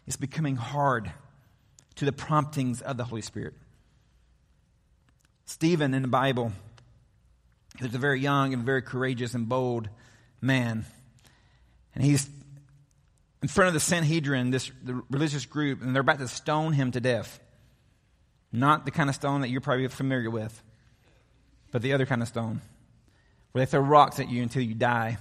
is 0.08 0.16
becoming 0.16 0.56
hard 0.56 1.12
to 1.96 2.06
the 2.06 2.12
promptings 2.12 2.80
of 2.80 2.96
the 2.96 3.04
Holy 3.04 3.20
Spirit. 3.20 3.52
Stephen 5.44 5.92
in 5.92 6.00
the 6.00 6.08
Bible, 6.08 6.52
he's 7.78 7.94
a 7.94 7.98
very 7.98 8.18
young 8.18 8.54
and 8.54 8.64
very 8.64 8.80
courageous 8.80 9.34
and 9.34 9.48
bold 9.48 9.88
man. 10.40 10.86
And 11.94 12.02
he's 12.02 12.28
in 13.42 13.48
front 13.48 13.68
of 13.68 13.74
the 13.74 13.80
Sanhedrin, 13.80 14.50
this 14.50 14.72
the 14.82 15.02
religious 15.10 15.44
group, 15.44 15.82
and 15.82 15.94
they're 15.94 16.00
about 16.00 16.18
to 16.20 16.28
stone 16.28 16.72
him 16.72 16.90
to 16.92 17.00
death. 17.00 17.38
Not 18.50 18.86
the 18.86 18.90
kind 18.90 19.10
of 19.10 19.14
stone 19.14 19.42
that 19.42 19.50
you're 19.50 19.60
probably 19.60 19.86
familiar 19.88 20.30
with, 20.30 20.62
but 21.70 21.82
the 21.82 21.92
other 21.92 22.06
kind 22.06 22.22
of 22.22 22.28
stone, 22.28 22.62
where 23.52 23.64
they 23.64 23.70
throw 23.70 23.80
rocks 23.80 24.20
at 24.20 24.30
you 24.30 24.42
until 24.42 24.62
you 24.62 24.74
die. 24.74 25.18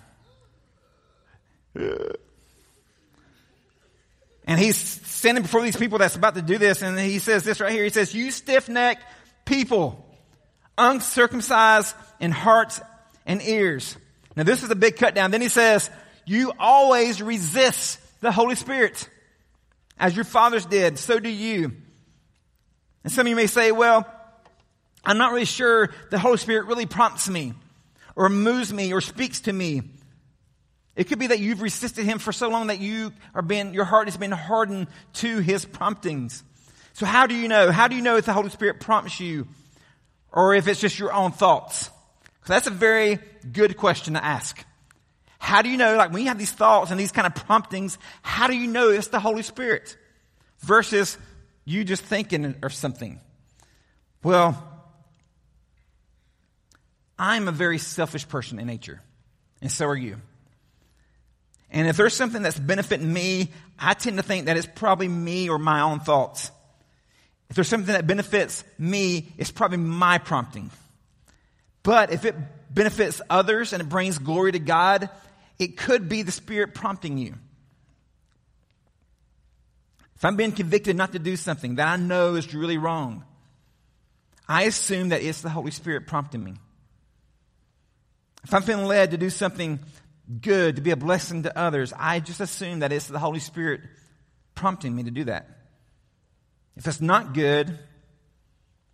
And 4.47 4.59
he's 4.59 4.77
standing 4.77 5.43
before 5.43 5.61
these 5.61 5.75
people 5.75 5.99
that's 5.99 6.15
about 6.15 6.35
to 6.35 6.41
do 6.41 6.57
this, 6.57 6.81
and 6.81 6.97
he 6.97 7.19
says 7.19 7.43
this 7.43 7.59
right 7.59 7.71
here. 7.71 7.83
He 7.83 7.89
says, 7.89 8.15
You 8.15 8.31
stiff 8.31 8.69
necked 8.69 9.03
people, 9.45 10.05
uncircumcised 10.77 11.93
in 12.19 12.31
hearts 12.31 12.81
and 13.25 13.41
ears. 13.41 13.97
Now, 14.35 14.43
this 14.43 14.63
is 14.63 14.71
a 14.71 14.75
big 14.75 14.95
cut 14.95 15.13
down. 15.13 15.31
Then 15.31 15.41
he 15.41 15.49
says, 15.49 15.89
You 16.25 16.53
always 16.57 17.21
resist 17.21 17.99
the 18.21 18.31
Holy 18.31 18.55
Spirit. 18.55 19.09
As 19.99 20.15
your 20.15 20.25
fathers 20.25 20.65
did, 20.65 20.99
so 20.99 21.19
do 21.19 21.29
you. 21.29 21.73
And 23.03 23.11
some 23.11 23.25
of 23.25 23.29
you 23.29 23.35
may 23.35 23.47
say, 23.47 23.71
well, 23.71 24.05
I'm 25.03 25.17
not 25.17 25.31
really 25.31 25.45
sure 25.45 25.89
the 26.11 26.19
Holy 26.19 26.37
Spirit 26.37 26.67
really 26.67 26.85
prompts 26.85 27.29
me 27.29 27.53
or 28.15 28.29
moves 28.29 28.71
me 28.71 28.93
or 28.93 29.01
speaks 29.01 29.41
to 29.41 29.53
me. 29.53 29.81
It 30.97 31.07
could 31.07 31.19
be 31.19 31.27
that 31.27 31.39
you've 31.39 31.61
resisted 31.61 32.05
him 32.05 32.17
for 32.17 32.33
so 32.33 32.49
long 32.49 32.67
that 32.67 32.79
you 32.79 33.13
are 33.35 33.43
being, 33.43 33.71
your 33.75 33.85
heart 33.85 34.07
has 34.07 34.17
been 34.17 34.31
hardened 34.31 34.87
to 35.13 35.39
his 35.39 35.63
promptings. 35.63 36.43
So 36.93 37.05
how 37.05 37.27
do 37.27 37.35
you 37.35 37.47
know? 37.47 37.71
How 37.71 37.87
do 37.87 37.95
you 37.95 38.01
know 38.01 38.17
if 38.17 38.25
the 38.25 38.33
Holy 38.33 38.49
Spirit 38.49 38.79
prompts 38.79 39.19
you 39.19 39.47
or 40.31 40.55
if 40.55 40.67
it's 40.67 40.81
just 40.81 40.97
your 40.97 41.13
own 41.13 41.31
thoughts? 41.31 41.91
So 42.45 42.53
that's 42.53 42.65
a 42.65 42.71
very 42.71 43.19
good 43.51 43.77
question 43.77 44.15
to 44.15 44.25
ask. 44.25 44.65
How 45.37 45.61
do 45.61 45.69
you 45.69 45.77
know, 45.77 45.95
like 45.97 46.11
when 46.11 46.23
you 46.23 46.29
have 46.29 46.39
these 46.39 46.51
thoughts 46.51 46.89
and 46.89 46.99
these 46.99 47.11
kind 47.11 47.27
of 47.27 47.35
promptings, 47.35 47.99
how 48.23 48.47
do 48.47 48.57
you 48.57 48.65
know 48.65 48.89
it's 48.89 49.09
the 49.09 49.19
Holy 49.19 49.43
Spirit 49.43 49.95
versus 50.61 51.15
you 51.63 51.83
just 51.83 52.01
thinking 52.01 52.55
or 52.63 52.71
something? 52.71 53.19
Well, 54.23 54.57
I'm 57.19 57.47
a 57.47 57.51
very 57.51 57.77
selfish 57.77 58.27
person 58.27 58.57
in 58.57 58.65
nature, 58.65 59.03
and 59.61 59.71
so 59.71 59.85
are 59.85 59.95
you. 59.95 60.17
And 61.69 61.87
if 61.87 61.97
there's 61.97 62.15
something 62.15 62.41
that's 62.41 62.59
benefiting 62.59 63.11
me, 63.11 63.51
I 63.77 63.93
tend 63.93 64.17
to 64.17 64.23
think 64.23 64.45
that 64.45 64.57
it's 64.57 64.67
probably 64.75 65.07
me 65.07 65.49
or 65.49 65.59
my 65.59 65.81
own 65.81 65.99
thoughts. 65.99 66.51
If 67.49 67.55
there's 67.55 67.67
something 67.67 67.93
that 67.93 68.07
benefits 68.07 68.63
me, 68.77 69.33
it's 69.37 69.51
probably 69.51 69.77
my 69.77 70.17
prompting. 70.17 70.71
But 71.83 72.11
if 72.11 72.25
it 72.25 72.35
benefits 72.73 73.21
others 73.29 73.73
and 73.73 73.81
it 73.81 73.89
brings 73.89 74.17
glory 74.17 74.51
to 74.53 74.59
God, 74.59 75.09
it 75.59 75.77
could 75.77 76.09
be 76.09 76.21
the 76.21 76.31
Spirit 76.31 76.73
prompting 76.73 77.17
you. 77.17 77.35
If 80.15 80.25
I'm 80.25 80.35
being 80.35 80.51
convicted 80.51 80.95
not 80.95 81.13
to 81.13 81.19
do 81.19 81.35
something 81.35 81.75
that 81.75 81.87
I 81.87 81.95
know 81.95 82.35
is 82.35 82.53
really 82.53 82.77
wrong, 82.77 83.23
I 84.47 84.63
assume 84.63 85.09
that 85.09 85.21
it's 85.21 85.41
the 85.41 85.49
Holy 85.49 85.71
Spirit 85.71 86.07
prompting 86.07 86.43
me. 86.43 86.55
If 88.43 88.53
I'm 88.53 88.63
feeling 88.63 88.85
led 88.85 89.11
to 89.11 89.17
do 89.17 89.29
something 89.29 89.79
good, 90.41 90.75
to 90.75 90.81
be 90.81 90.91
a 90.91 90.97
blessing 90.97 91.43
to 91.43 91.57
others, 91.57 91.93
I 91.97 92.19
just 92.19 92.41
assume 92.41 92.79
that 92.79 92.91
it's 92.91 93.07
the 93.07 93.19
Holy 93.19 93.39
Spirit 93.39 93.81
prompting 94.55 94.95
me 94.95 95.03
to 95.03 95.11
do 95.11 95.25
that. 95.25 95.49
If 96.75 96.87
it's 96.87 97.01
not 97.01 97.33
good, 97.33 97.69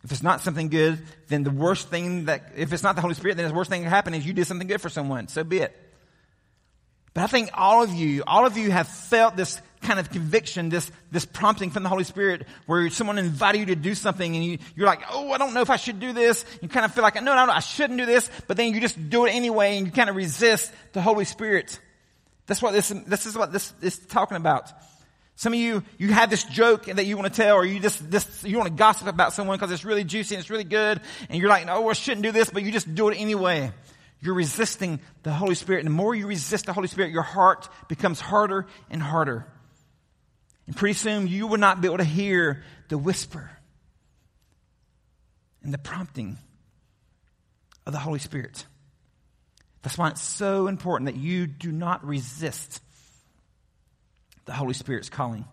if 0.03 0.11
it's 0.11 0.23
not 0.23 0.41
something 0.41 0.69
good, 0.69 1.01
then 1.27 1.43
the 1.43 1.51
worst 1.51 1.89
thing 1.89 2.25
that, 2.25 2.51
if 2.55 2.73
it's 2.73 2.83
not 2.83 2.95
the 2.95 3.01
Holy 3.01 3.13
Spirit, 3.13 3.37
then 3.37 3.47
the 3.47 3.53
worst 3.53 3.69
thing 3.69 3.81
that 3.81 3.85
can 3.85 3.93
happen 3.93 4.13
is 4.13 4.25
you 4.25 4.33
did 4.33 4.47
something 4.47 4.67
good 4.67 4.81
for 4.81 4.89
someone. 4.89 5.27
So 5.27 5.43
be 5.43 5.59
it. 5.59 5.75
But 7.13 7.23
I 7.23 7.27
think 7.27 7.51
all 7.53 7.83
of 7.83 7.93
you, 7.93 8.23
all 8.25 8.45
of 8.45 8.57
you 8.57 8.71
have 8.71 8.87
felt 8.87 9.35
this 9.35 9.61
kind 9.83 9.99
of 9.99 10.09
conviction, 10.09 10.69
this, 10.69 10.91
this 11.11 11.25
prompting 11.25 11.69
from 11.69 11.83
the 11.83 11.89
Holy 11.89 12.03
Spirit 12.03 12.47
where 12.65 12.89
someone 12.89 13.17
invited 13.17 13.59
you 13.59 13.65
to 13.67 13.75
do 13.75 13.93
something 13.93 14.35
and 14.35 14.43
you, 14.43 14.57
you're 14.75 14.87
like, 14.87 15.01
oh, 15.11 15.31
I 15.31 15.37
don't 15.37 15.53
know 15.53 15.61
if 15.61 15.69
I 15.69 15.75
should 15.75 15.99
do 15.99 16.13
this. 16.13 16.45
You 16.61 16.69
kind 16.69 16.85
of 16.85 16.93
feel 16.93 17.03
like, 17.03 17.15
no, 17.15 17.35
no, 17.35 17.45
no, 17.45 17.51
I 17.51 17.59
shouldn't 17.59 17.99
do 17.99 18.05
this. 18.05 18.29
But 18.47 18.57
then 18.57 18.73
you 18.73 18.81
just 18.81 19.09
do 19.09 19.25
it 19.25 19.31
anyway 19.31 19.77
and 19.77 19.85
you 19.85 19.93
kind 19.93 20.09
of 20.09 20.15
resist 20.15 20.71
the 20.93 21.01
Holy 21.01 21.25
Spirit. 21.25 21.79
That's 22.47 22.61
what 22.61 22.73
this, 22.73 22.89
this 23.07 23.25
is 23.25 23.37
what 23.37 23.51
this 23.51 23.73
is 23.81 23.97
talking 23.99 24.37
about. 24.37 24.71
Some 25.35 25.53
of 25.53 25.59
you, 25.59 25.83
you 25.97 26.13
have 26.13 26.29
this 26.29 26.43
joke 26.43 26.85
that 26.85 27.05
you 27.05 27.17
want 27.17 27.33
to 27.33 27.41
tell 27.41 27.55
or 27.55 27.65
you 27.65 27.79
just, 27.79 28.09
this, 28.09 28.43
you 28.43 28.57
want 28.57 28.69
to 28.69 28.75
gossip 28.75 29.07
about 29.07 29.33
someone 29.33 29.57
because 29.57 29.71
it's 29.71 29.85
really 29.85 30.03
juicy 30.03 30.35
and 30.35 30.41
it's 30.41 30.49
really 30.49 30.63
good. 30.63 31.01
And 31.29 31.39
you're 31.41 31.49
like, 31.49 31.63
oh, 31.63 31.81
no, 31.81 31.89
I 31.89 31.93
shouldn't 31.93 32.23
do 32.23 32.31
this, 32.31 32.49
but 32.49 32.63
you 32.63 32.71
just 32.71 32.93
do 32.93 33.09
it 33.09 33.15
anyway. 33.15 33.71
You're 34.21 34.35
resisting 34.35 35.01
the 35.23 35.33
Holy 35.33 35.55
Spirit. 35.55 35.79
And 35.79 35.87
the 35.87 35.95
more 35.95 36.15
you 36.15 36.27
resist 36.27 36.67
the 36.67 36.73
Holy 36.73 36.87
Spirit, 36.87 37.11
your 37.11 37.23
heart 37.23 37.67
becomes 37.89 38.21
harder 38.21 38.67
and 38.89 39.01
harder. 39.01 39.45
And 40.67 40.75
pretty 40.75 40.93
soon 40.93 41.27
you 41.27 41.47
will 41.47 41.57
not 41.57 41.81
be 41.81 41.87
able 41.87 41.97
to 41.97 42.03
hear 42.03 42.63
the 42.87 42.97
whisper 42.97 43.49
and 45.61 45.73
the 45.73 45.77
prompting 45.77 46.37
of 47.85 47.93
the 47.93 47.99
Holy 47.99 48.19
Spirit. 48.19 48.65
That's 49.81 49.97
why 49.97 50.09
it's 50.09 50.21
so 50.21 50.67
important 50.67 51.11
that 51.11 51.19
you 51.19 51.47
do 51.47 51.71
not 51.71 52.05
resist 52.05 52.81
the 54.45 54.53
Holy 54.53 54.73
Spirit's 54.73 55.09
calling. 55.09 55.45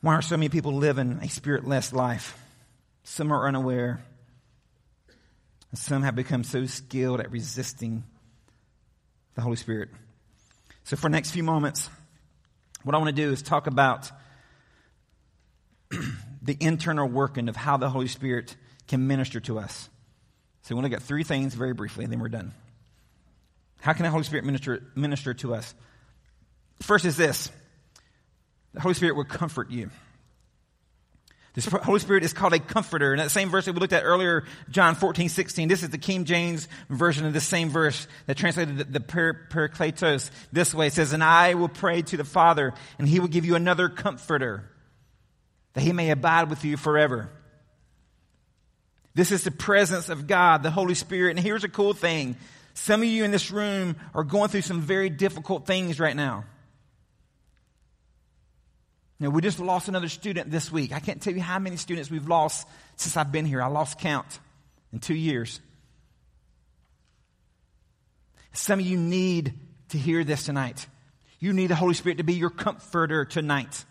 Why 0.00 0.14
are 0.14 0.22
so 0.22 0.36
many 0.36 0.48
people 0.48 0.72
living 0.72 1.18
a 1.22 1.28
spiritless 1.28 1.92
life? 1.92 2.38
Some 3.04 3.32
are 3.32 3.46
unaware. 3.46 4.02
And 5.70 5.78
some 5.78 6.02
have 6.02 6.14
become 6.14 6.42
so 6.42 6.64
skilled 6.66 7.20
at 7.20 7.30
resisting 7.30 8.04
the 9.34 9.42
Holy 9.42 9.56
Spirit. 9.56 9.90
So, 10.84 10.96
for 10.96 11.02
the 11.02 11.10
next 11.10 11.30
few 11.30 11.42
moments, 11.42 11.88
what 12.82 12.94
I 12.94 12.98
want 12.98 13.14
to 13.14 13.22
do 13.22 13.32
is 13.32 13.42
talk 13.42 13.66
about 13.66 14.10
the 16.42 16.56
internal 16.60 17.08
working 17.08 17.48
of 17.48 17.56
how 17.56 17.76
the 17.76 17.90
Holy 17.90 18.08
Spirit 18.08 18.56
can 18.88 19.06
minister 19.06 19.40
to 19.40 19.58
us. 19.58 19.88
So, 20.62 20.74
we 20.74 20.76
want 20.76 20.86
to 20.86 20.90
get 20.90 21.02
three 21.02 21.24
things 21.24 21.54
very 21.54 21.72
briefly, 21.72 22.04
and 22.04 22.12
then 22.12 22.20
we're 22.20 22.28
done. 22.28 22.52
How 23.80 23.92
can 23.94 24.04
the 24.04 24.10
Holy 24.10 24.24
Spirit 24.24 24.44
minister, 24.44 24.82
minister 24.94 25.32
to 25.34 25.54
us? 25.54 25.74
First 26.82 27.04
is 27.04 27.16
this 27.16 27.50
the 28.74 28.80
Holy 28.80 28.94
Spirit 28.94 29.16
will 29.16 29.24
comfort 29.24 29.70
you. 29.70 29.90
The 31.54 31.78
Holy 31.78 31.98
Spirit 31.98 32.22
is 32.22 32.32
called 32.32 32.52
a 32.52 32.60
comforter. 32.60 33.12
In 33.12 33.18
that 33.18 33.32
same 33.32 33.50
verse 33.50 33.64
that 33.64 33.72
we 33.72 33.80
looked 33.80 33.92
at 33.92 34.04
earlier, 34.04 34.44
John 34.70 34.94
14, 34.94 35.28
16, 35.28 35.66
this 35.66 35.82
is 35.82 35.90
the 35.90 35.98
King 35.98 36.24
James 36.24 36.68
version 36.88 37.26
of 37.26 37.32
the 37.32 37.40
same 37.40 37.70
verse 37.70 38.06
that 38.26 38.36
translated 38.36 38.78
the, 38.78 38.84
the 38.84 39.00
Parakletos 39.00 40.30
this 40.52 40.72
way. 40.72 40.86
It 40.86 40.92
says, 40.92 41.12
And 41.12 41.24
I 41.24 41.54
will 41.54 41.68
pray 41.68 42.02
to 42.02 42.16
the 42.16 42.24
Father, 42.24 42.72
and 42.98 43.08
he 43.08 43.18
will 43.18 43.28
give 43.28 43.44
you 43.44 43.56
another 43.56 43.88
comforter, 43.88 44.70
that 45.72 45.80
he 45.80 45.92
may 45.92 46.10
abide 46.10 46.50
with 46.50 46.64
you 46.64 46.76
forever. 46.76 47.30
This 49.14 49.32
is 49.32 49.42
the 49.42 49.50
presence 49.50 50.08
of 50.08 50.28
God, 50.28 50.62
the 50.62 50.70
Holy 50.70 50.94
Spirit. 50.94 51.30
And 51.30 51.40
here's 51.40 51.64
a 51.64 51.68
cool 51.68 51.94
thing. 51.94 52.36
Some 52.74 53.02
of 53.02 53.08
you 53.08 53.24
in 53.24 53.32
this 53.32 53.50
room 53.50 53.96
are 54.14 54.22
going 54.22 54.50
through 54.50 54.62
some 54.62 54.80
very 54.80 55.10
difficult 55.10 55.66
things 55.66 55.98
right 55.98 56.14
now. 56.14 56.44
Know, 59.20 59.28
we 59.28 59.42
just 59.42 59.60
lost 59.60 59.88
another 59.88 60.08
student 60.08 60.50
this 60.50 60.72
week. 60.72 60.92
I 60.92 60.98
can't 60.98 61.20
tell 61.20 61.34
you 61.34 61.42
how 61.42 61.58
many 61.58 61.76
students 61.76 62.10
we've 62.10 62.26
lost 62.26 62.66
since 62.96 63.18
I've 63.18 63.30
been 63.30 63.44
here. 63.44 63.60
I 63.60 63.66
lost 63.66 63.98
count 63.98 64.38
in 64.94 64.98
two 64.98 65.14
years. 65.14 65.60
Some 68.54 68.80
of 68.80 68.86
you 68.86 68.96
need 68.96 69.52
to 69.90 69.98
hear 69.98 70.24
this 70.24 70.44
tonight. 70.44 70.86
You 71.38 71.52
need 71.52 71.66
the 71.66 71.74
Holy 71.74 71.92
Spirit 71.92 72.16
to 72.16 72.24
be 72.24 72.32
your 72.32 72.48
comforter 72.48 73.26
tonight. 73.26 73.84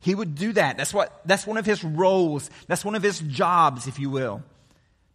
He 0.00 0.14
would 0.14 0.34
do 0.34 0.52
that. 0.54 0.76
That's 0.76 0.92
what, 0.92 1.20
that's 1.24 1.46
one 1.46 1.56
of 1.56 1.64
his 1.64 1.84
roles. 1.84 2.50
That's 2.66 2.84
one 2.84 2.96
of 2.96 3.02
his 3.02 3.20
jobs, 3.20 3.86
if 3.86 4.00
you 4.00 4.10
will. 4.10 4.42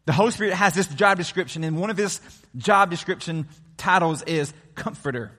The 0.05 0.13
Holy 0.13 0.31
Spirit 0.31 0.53
has 0.53 0.73
this 0.73 0.87
job 0.87 1.17
description, 1.17 1.65
and 1.65 1.77
one 1.77 1.89
of 1.89 1.97
his 1.97 2.21
job 2.57 2.89
description 2.89 3.47
titles 3.77 4.23
is 4.23 4.53
comforter 4.73 5.31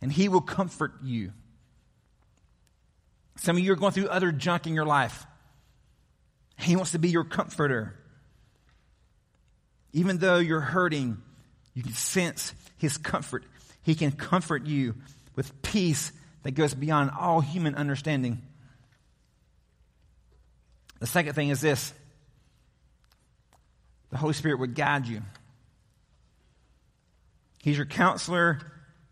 and 0.00 0.12
He 0.12 0.28
will 0.28 0.40
comfort 0.40 0.92
you. 1.02 1.32
Some 3.36 3.56
of 3.56 3.62
you 3.62 3.72
are 3.72 3.76
going 3.76 3.92
through 3.92 4.08
other 4.08 4.32
junk 4.32 4.66
in 4.66 4.74
your 4.74 4.84
life. 4.84 5.26
He 6.58 6.76
wants 6.76 6.92
to 6.92 6.98
be 6.98 7.08
your 7.08 7.24
comforter. 7.24 7.94
Even 9.92 10.18
though 10.18 10.38
you're 10.38 10.60
hurting, 10.60 11.18
you 11.74 11.82
can 11.82 11.92
sense 11.92 12.52
His 12.78 12.98
comfort. 12.98 13.44
He 13.82 13.94
can 13.94 14.12
comfort 14.12 14.66
you 14.66 14.94
with 15.36 15.62
peace 15.62 16.12
that 16.42 16.52
goes 16.52 16.74
beyond 16.74 17.10
all 17.18 17.40
human 17.40 17.74
understanding. 17.74 18.42
The 21.00 21.06
second 21.06 21.34
thing 21.34 21.50
is 21.50 21.60
this 21.60 21.92
the 24.10 24.16
Holy 24.16 24.32
Spirit 24.32 24.58
would 24.58 24.74
guide 24.74 25.06
you. 25.06 25.22
He's 27.62 27.76
your 27.76 27.86
counselor, 27.86 28.60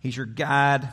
He's 0.07 0.17
your 0.17 0.27
guide. 0.27 0.89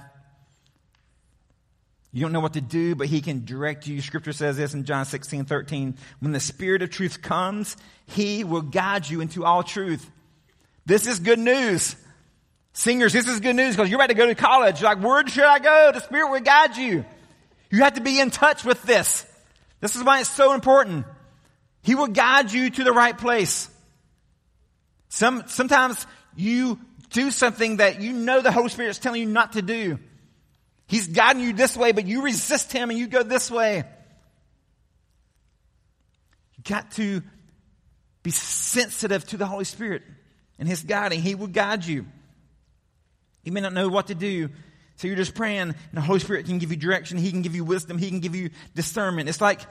You 2.12 2.21
don't 2.21 2.32
know 2.32 2.39
what 2.39 2.54
to 2.54 2.62
do, 2.62 2.95
but 2.95 3.06
He 3.06 3.21
can 3.21 3.45
direct 3.45 3.86
you. 3.86 4.02
Scripture 4.02 4.34
says 4.34 4.58
this 4.58 4.73
in 4.73 4.86
John 4.86 5.06
16, 5.06 5.45
13. 5.45 5.95
When 6.19 6.32
the 6.32 6.39
Spirit 6.39 6.82
of 6.82 6.89
truth 6.89 7.21
comes, 7.21 7.78
He 8.08 8.43
will 8.43 8.63
guide 8.63 9.08
you 9.08 9.21
into 9.21 9.45
all 9.45 9.62
truth. 9.62 10.10
This 10.88 11.06
is 11.06 11.19
good 11.19 11.38
news. 11.38 11.95
Singers, 12.73 13.13
this 13.13 13.28
is 13.28 13.39
good 13.39 13.56
news 13.56 13.76
because 13.76 13.88
you're 13.88 13.99
about 13.99 14.10
to 14.10 14.15
go 14.15 14.26
to 14.26 14.34
college. 14.34 14.82
You're 14.82 14.89
like, 14.89 15.04
where 15.04 15.28
should 15.28 15.43
I 15.43 15.60
go? 15.60 15.91
The 15.93 15.99
Spirit 15.99 16.32
will 16.32 16.39
guide 16.39 16.76
you. 16.76 17.06
You 17.69 17.84
have 17.84 17.93
to 17.93 18.02
be 18.02 18.19
in 18.19 18.32
touch 18.32 18.65
with 18.65 18.82
this. 18.82 19.28
This 19.80 19.95
is 19.95 20.04
why 20.04 20.21
it's 20.21 20.30
so 20.30 20.56
important. 20.56 21.06
He 21.84 21.93
will 21.93 22.08
guide 22.08 22.52
you 22.52 22.71
to 22.71 22.84
the 22.84 22.93
right 22.93 23.15
place. 23.15 23.69
Some, 25.10 25.43
sometimes 25.45 26.04
you 26.36 26.80
do 27.13 27.32
something 27.32 27.78
that 27.78 28.02
you 28.02 28.12
know 28.12 28.41
the 28.41 28.52
Holy 28.52 28.69
Spirit 28.69 28.89
is 28.89 28.99
telling 28.99 29.21
you 29.21 29.28
not 29.28 29.54
to 29.54 29.62
do. 29.62 29.97
He's 30.88 31.08
guiding 31.08 31.41
you 31.41 31.54
this 31.54 31.78
way, 31.78 31.93
but 31.93 32.06
you 32.06 32.23
resist 32.23 32.73
Him 32.73 32.89
and 32.89 32.99
you 32.99 33.08
go 33.08 33.23
this 33.23 33.49
way. 33.49 33.84
You 36.58 36.63
got 36.67 36.91
to 36.93 37.21
be 38.21 38.32
sensitive 38.32 39.26
to 39.28 39.38
the 39.38 39.45
Holy 39.45 39.63
Spirit 39.63 40.02
and 40.60 40.67
His 40.67 40.84
guiding. 40.84 41.21
He 41.21 41.36
will 41.36 41.47
guide 41.47 41.86
you. 41.86 42.06
You 43.43 43.52
may 43.52 43.62
not 43.62 43.73
know 43.73 43.88
what 43.88 44.08
to 44.08 44.15
do. 44.15 44.49
So 44.97 45.08
you're 45.08 45.17
just 45.17 45.36
praying, 45.36 45.60
and 45.60 45.76
the 45.93 46.02
Holy 46.02 46.19
Spirit 46.19 46.45
can 46.45 46.60
give 46.60 46.71
you 46.71 46.78
direction. 46.78 47.17
He 47.17 47.32
can 47.32 47.41
give 47.41 47.56
you 47.56 47.63
wisdom. 47.63 47.97
He 47.97 48.10
can 48.10 48.19
give 48.19 48.36
you 48.36 48.52
discernment. 48.76 49.28
It's 49.28 49.41
like 49.41 49.62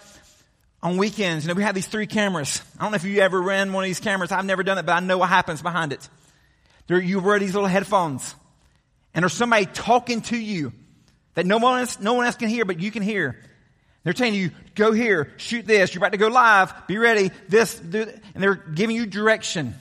on 0.83 0.96
weekends, 0.96 1.44
you 1.44 1.48
know, 1.48 1.55
we 1.55 1.62
have 1.62 1.76
these 1.76 1.87
three 1.87 2.09
cameras. 2.09 2.61
I 2.78 2.83
don't 2.83 2.90
know 2.90 2.96
if 2.96 3.05
you 3.05 3.20
ever 3.20 3.40
ran 3.40 3.72
one 3.72 3.85
of 3.85 3.88
these 3.88 4.00
cameras. 4.00 4.33
I've 4.33 4.44
never 4.44 4.64
done 4.64 4.78
it, 4.78 4.87
but 4.87 4.92
I 4.92 5.00
know 5.00 5.18
what 5.18 5.28
happens 5.28 5.62
behind 5.62 5.92
it. 5.92 6.09
You 6.88 7.21
wear 7.21 7.38
these 7.38 7.55
little 7.55 7.68
headphones, 7.68 8.35
and 9.14 9.23
there's 9.23 9.33
somebody 9.33 9.66
talking 9.66 10.21
to 10.23 10.37
you 10.37 10.73
that 11.35 11.47
no 11.47 11.59
one 11.59 11.81
else, 11.81 11.99
no 12.01 12.14
one 12.14 12.27
else 12.27 12.37
can 12.37 12.49
hear, 12.49 12.64
but 12.64 12.81
you 12.81 12.90
can 12.90 13.03
hear. 13.03 13.38
They're 14.05 14.12
telling 14.12 14.35
you, 14.35 14.51
go 14.75 14.92
here, 14.92 15.33
shoot 15.37 15.66
this, 15.66 15.95
you're 15.95 16.01
about 16.01 16.12
to 16.12 16.18
go 16.18 16.29
live, 16.29 16.75
be 16.87 16.99
ready, 16.99 17.31
this, 17.49 17.79
do, 17.79 18.03
and 18.35 18.42
they're 18.42 18.57
giving 18.57 18.97
you 18.97 19.07
direction. 19.07 19.75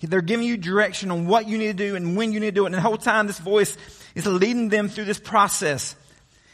They're 0.00 0.22
giving 0.22 0.46
you 0.46 0.56
direction 0.56 1.10
on 1.10 1.26
what 1.26 1.48
you 1.48 1.58
need 1.58 1.76
to 1.76 1.88
do 1.88 1.96
and 1.96 2.16
when 2.16 2.32
you 2.32 2.40
need 2.40 2.46
to 2.46 2.52
do 2.52 2.62
it. 2.64 2.66
And 2.66 2.74
the 2.74 2.80
whole 2.80 2.96
time 2.96 3.26
this 3.26 3.38
voice 3.38 3.76
is 4.14 4.26
leading 4.26 4.68
them 4.68 4.88
through 4.88 5.06
this 5.06 5.18
process. 5.18 5.96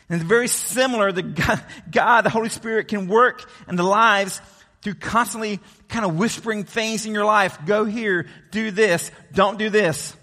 And 0.08 0.20
it's 0.20 0.28
very 0.28 0.48
similar 0.48 1.12
that 1.12 1.34
God, 1.34 1.64
God, 1.90 2.22
the 2.22 2.30
Holy 2.30 2.48
Spirit 2.48 2.88
can 2.88 3.06
work 3.06 3.48
in 3.68 3.76
the 3.76 3.82
lives 3.82 4.40
through 4.82 4.94
constantly 4.94 5.60
kind 5.94 6.04
of 6.04 6.16
whispering 6.16 6.64
things 6.64 7.06
in 7.06 7.14
your 7.14 7.24
life. 7.24 7.56
Go 7.66 7.84
here, 7.84 8.26
do 8.50 8.72
this, 8.72 9.12
don't 9.32 9.60
do 9.60 9.70
this. 9.70 10.16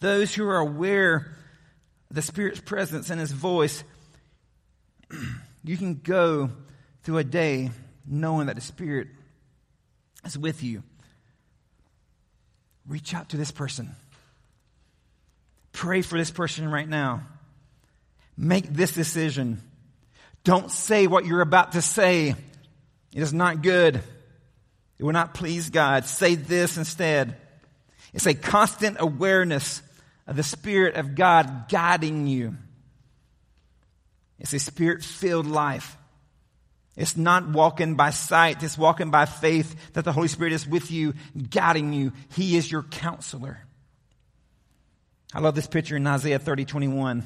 Those 0.00 0.34
who 0.34 0.46
are 0.46 0.58
aware 0.58 1.34
of 2.10 2.16
the 2.16 2.20
Spirit's 2.20 2.60
presence 2.60 3.08
and 3.08 3.18
His 3.18 3.32
voice, 3.32 3.82
you 5.64 5.78
can 5.78 5.94
go 6.04 6.50
through 7.02 7.16
a 7.16 7.24
day 7.24 7.70
knowing 8.06 8.48
that 8.48 8.56
the 8.56 8.62
Spirit 8.62 9.08
is 10.26 10.36
with 10.36 10.62
you. 10.62 10.82
Reach 12.86 13.14
out 13.14 13.30
to 13.30 13.38
this 13.38 13.50
person. 13.50 13.96
Pray 15.72 16.02
for 16.02 16.18
this 16.18 16.30
person 16.30 16.70
right 16.70 16.88
now. 16.88 17.22
Make 18.36 18.68
this 18.68 18.92
decision. 18.92 19.62
Don't 20.44 20.70
say 20.70 21.06
what 21.06 21.24
you're 21.24 21.40
about 21.40 21.72
to 21.72 21.80
say. 21.80 22.34
It 23.14 23.22
is 23.22 23.32
not 23.32 23.62
good. 23.62 23.96
It 23.96 25.04
will 25.04 25.12
not 25.12 25.34
please 25.34 25.70
God. 25.70 26.04
Say 26.04 26.34
this 26.34 26.76
instead. 26.76 27.36
It's 28.12 28.26
a 28.26 28.34
constant 28.34 28.96
awareness 29.00 29.82
of 30.26 30.36
the 30.36 30.42
Spirit 30.42 30.96
of 30.96 31.14
God 31.14 31.68
guiding 31.68 32.26
you. 32.26 32.56
It's 34.38 34.52
a 34.52 34.58
spirit 34.58 35.02
filled 35.02 35.46
life. 35.46 35.96
It's 36.96 37.16
not 37.16 37.48
walking 37.48 37.94
by 37.94 38.10
sight, 38.10 38.62
it's 38.62 38.76
walking 38.76 39.10
by 39.10 39.24
faith 39.24 39.92
that 39.92 40.04
the 40.04 40.12
Holy 40.12 40.28
Spirit 40.28 40.52
is 40.52 40.66
with 40.66 40.90
you, 40.90 41.14
guiding 41.50 41.92
you. 41.92 42.12
He 42.34 42.56
is 42.56 42.70
your 42.70 42.82
counselor. 42.82 43.60
I 45.32 45.40
love 45.40 45.54
this 45.54 45.66
picture 45.66 45.96
in 45.96 46.06
Isaiah 46.06 46.38
30 46.40 46.64
21. 46.64 47.24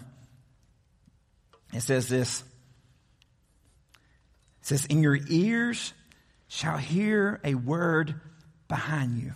It 1.73 1.81
says 1.81 2.09
this. 2.09 2.45
It 4.63 4.67
says, 4.67 4.87
In 4.87 5.03
your 5.03 5.19
ears 5.29 5.93
shall 6.49 6.79
hear 6.79 7.41
a 7.45 7.55
word 7.55 8.15
behind 8.69 9.19
you. 9.19 9.33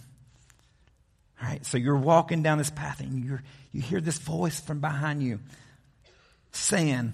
All 1.43 1.49
right, 1.49 1.67
so 1.67 1.77
you're 1.77 1.97
walking 1.97 2.43
down 2.43 2.59
this 2.59 2.71
path 2.71 3.01
and 3.01 3.23
you 3.23 3.41
you 3.73 3.83
hear 3.83 4.01
this 4.01 4.19
voice 4.19 4.59
from 4.59 4.81
behind 4.81 5.23
you 5.23 5.41
saying, 6.53 7.12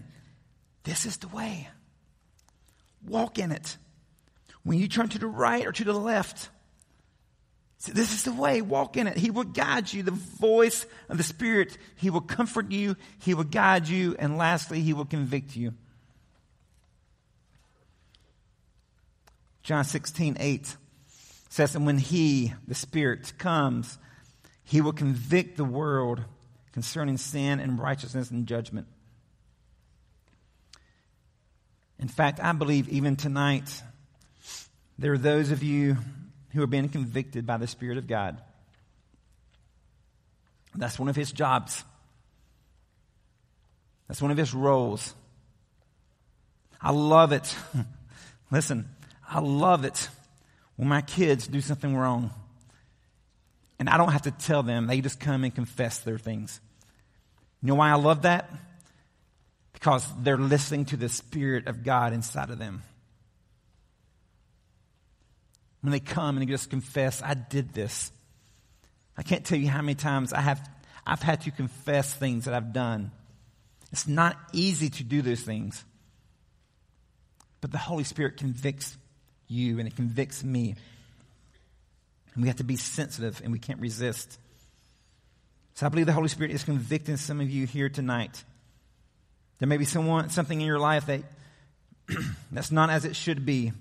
This 0.85 1.07
is 1.07 1.16
the 1.16 1.29
way. 1.29 1.68
Walk 3.07 3.38
in 3.38 3.51
it. 3.51 3.77
When 4.62 4.79
you 4.79 4.87
turn 4.87 5.09
to 5.09 5.18
the 5.18 5.27
right 5.27 5.66
or 5.66 5.72
to 5.72 5.85
the 5.85 5.92
left, 5.92 6.51
this 7.92 8.14
is 8.14 8.22
the 8.22 8.33
way, 8.33 8.62
walk 8.62 8.96
in 8.96 9.09
it. 9.09 9.16
He 9.16 9.33
will 9.33 9.42
guide 9.42 9.92
you, 9.92 10.05
the 10.05 10.12
voice 10.12 10.87
of 11.09 11.16
the 11.16 11.25
Spirit. 11.25 11.77
He 11.96 12.11
will 12.11 12.20
comfort 12.20 12.70
you, 12.70 12.94
He 13.18 13.35
will 13.35 13.42
guide 13.42 13.88
you, 13.88 14.14
and 14.18 14.38
lastly, 14.38 14.81
He 14.83 14.92
will 14.92 15.05
convict 15.05 15.57
you. 15.57 15.75
John 19.62 19.85
16, 19.85 20.37
8 20.38 20.77
says, 21.48 21.75
And 21.75 21.87
when 21.87 21.98
He, 21.98 22.53
the 22.66 22.75
Spirit, 22.75 23.33
comes, 23.38 23.98
He 24.64 24.81
will 24.81 24.92
convict 24.92 25.57
the 25.57 25.64
world 25.64 26.22
concerning 26.72 27.18
sin 27.18 27.61
and 27.61 27.79
righteousness 27.79 28.31
and 28.31 28.46
judgment. 28.46 28.87
In 31.98 32.09
fact, 32.09 32.40
I 32.40 32.53
believe 32.53 32.88
even 32.88 33.14
tonight, 33.14 33.83
there 34.98 35.12
are 35.12 35.18
those 35.18 35.51
of 35.51 35.62
you 35.62 35.98
who 36.53 36.62
are 36.62 36.66
being 36.66 36.88
convicted 36.88 37.46
by 37.46 37.59
the 37.59 37.66
Spirit 37.66 37.98
of 37.98 38.07
God. 38.07 38.40
That's 40.75 40.98
one 40.98 41.09
of 41.09 41.16
his 41.16 41.31
jobs. 41.31 41.85
That's 44.09 44.20
one 44.20 44.31
of 44.31 44.37
his 44.37 44.53
roles. 44.53 45.14
I 46.81 46.90
love 46.90 47.33
it. 47.33 47.55
Listen, 48.51 48.88
I 49.33 49.40
love 49.40 49.85
it 49.85 50.09
when 50.77 50.88
my 50.88 51.01
kids 51.01 51.47
do 51.47 51.61
something 51.61 51.97
wrong. 51.97 52.31
And 53.79 53.88
I 53.88 53.97
don't 53.97 54.12
have 54.12 54.23
to 54.23 54.31
tell 54.31 54.62
them, 54.62 54.87
they 54.87 55.01
just 55.01 55.18
come 55.18 55.42
and 55.45 55.55
confess 55.55 56.01
their 56.01 56.18
things. 56.18 56.61
You 57.62 57.68
know 57.68 57.75
why 57.77 57.90
I 57.90 57.95
love 57.95 58.23
that? 58.23 58.49
because 59.83 60.07
they're 60.21 60.38
listening 60.38 60.85
to 60.85 60.97
the 60.97 61.09
Spirit 61.09 61.66
of 61.66 61.83
God 61.83 62.12
inside 62.12 62.51
of 62.51 62.59
them. 62.61 62.85
When 65.81 65.90
they 65.90 65.99
come 65.99 66.37
and 66.37 66.47
they 66.47 66.53
just 66.53 66.71
confess, 66.71 67.21
I 67.21 67.35
did 67.35 67.75
this. 67.75 68.12
I 69.16 69.25
can't 69.25 69.45
tell 69.45 69.59
you 69.59 69.68
how 69.68 69.83
many 69.83 69.97
times 69.97 70.33
I 70.33 70.40
have, 70.40 70.71
I've 71.05 71.21
had 71.21 71.40
to 71.40 71.51
confess 71.51 72.14
things 72.14 72.45
that 72.45 72.55
I've 72.55 72.73
done. 72.73 73.11
It's 73.90 74.07
not 74.07 74.37
easy 74.53 74.88
to 74.88 75.03
do 75.03 75.21
those 75.21 75.40
things. 75.40 75.85
But 77.61 77.73
the 77.73 77.79
Holy 77.79 78.05
Spirit 78.05 78.37
convicts 78.37 78.97
you 79.52 79.78
and 79.78 79.86
it 79.86 79.94
convicts 79.94 80.42
me. 80.42 80.74
And 82.34 82.42
we 82.42 82.48
have 82.48 82.56
to 82.56 82.64
be 82.64 82.76
sensitive 82.76 83.40
and 83.44 83.52
we 83.52 83.58
can't 83.58 83.80
resist. 83.80 84.38
So 85.74 85.86
I 85.86 85.88
believe 85.88 86.06
the 86.06 86.12
Holy 86.12 86.28
Spirit 86.28 86.52
is 86.52 86.64
convicting 86.64 87.16
some 87.16 87.40
of 87.40 87.50
you 87.50 87.66
here 87.66 87.88
tonight. 87.88 88.42
There 89.58 89.68
may 89.68 89.76
be 89.76 89.84
someone, 89.84 90.30
something 90.30 90.60
in 90.60 90.66
your 90.66 90.78
life 90.78 91.06
that 91.06 91.22
that's 92.52 92.72
not 92.72 92.90
as 92.90 93.04
it 93.04 93.14
should 93.14 93.46
be. 93.46 93.72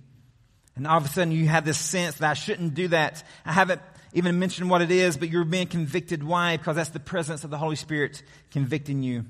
And 0.76 0.88
all 0.88 0.98
of 0.98 1.06
a 1.06 1.10
sudden 1.10 1.32
you 1.32 1.48
have 1.48 1.66
this 1.66 1.78
sense 1.78 2.16
that 2.16 2.30
I 2.30 2.34
shouldn't 2.34 2.74
do 2.74 2.90
that. 2.90 3.24
I 3.46 3.52
haven't 3.52 3.82
even 4.14 4.40
mentioned 4.40 4.70
what 4.70 4.82
it 4.82 4.92
is, 4.92 5.18
but 5.18 5.30
you're 5.30 5.46
being 5.46 5.68
convicted. 5.68 6.24
Why? 6.24 6.58
Because 6.58 6.76
that's 6.76 6.90
the 6.90 7.00
presence 7.00 7.44
of 7.44 7.50
the 7.50 7.58
Holy 7.58 7.76
Spirit 7.76 8.22
convicting 8.52 9.04
you. 9.04 9.26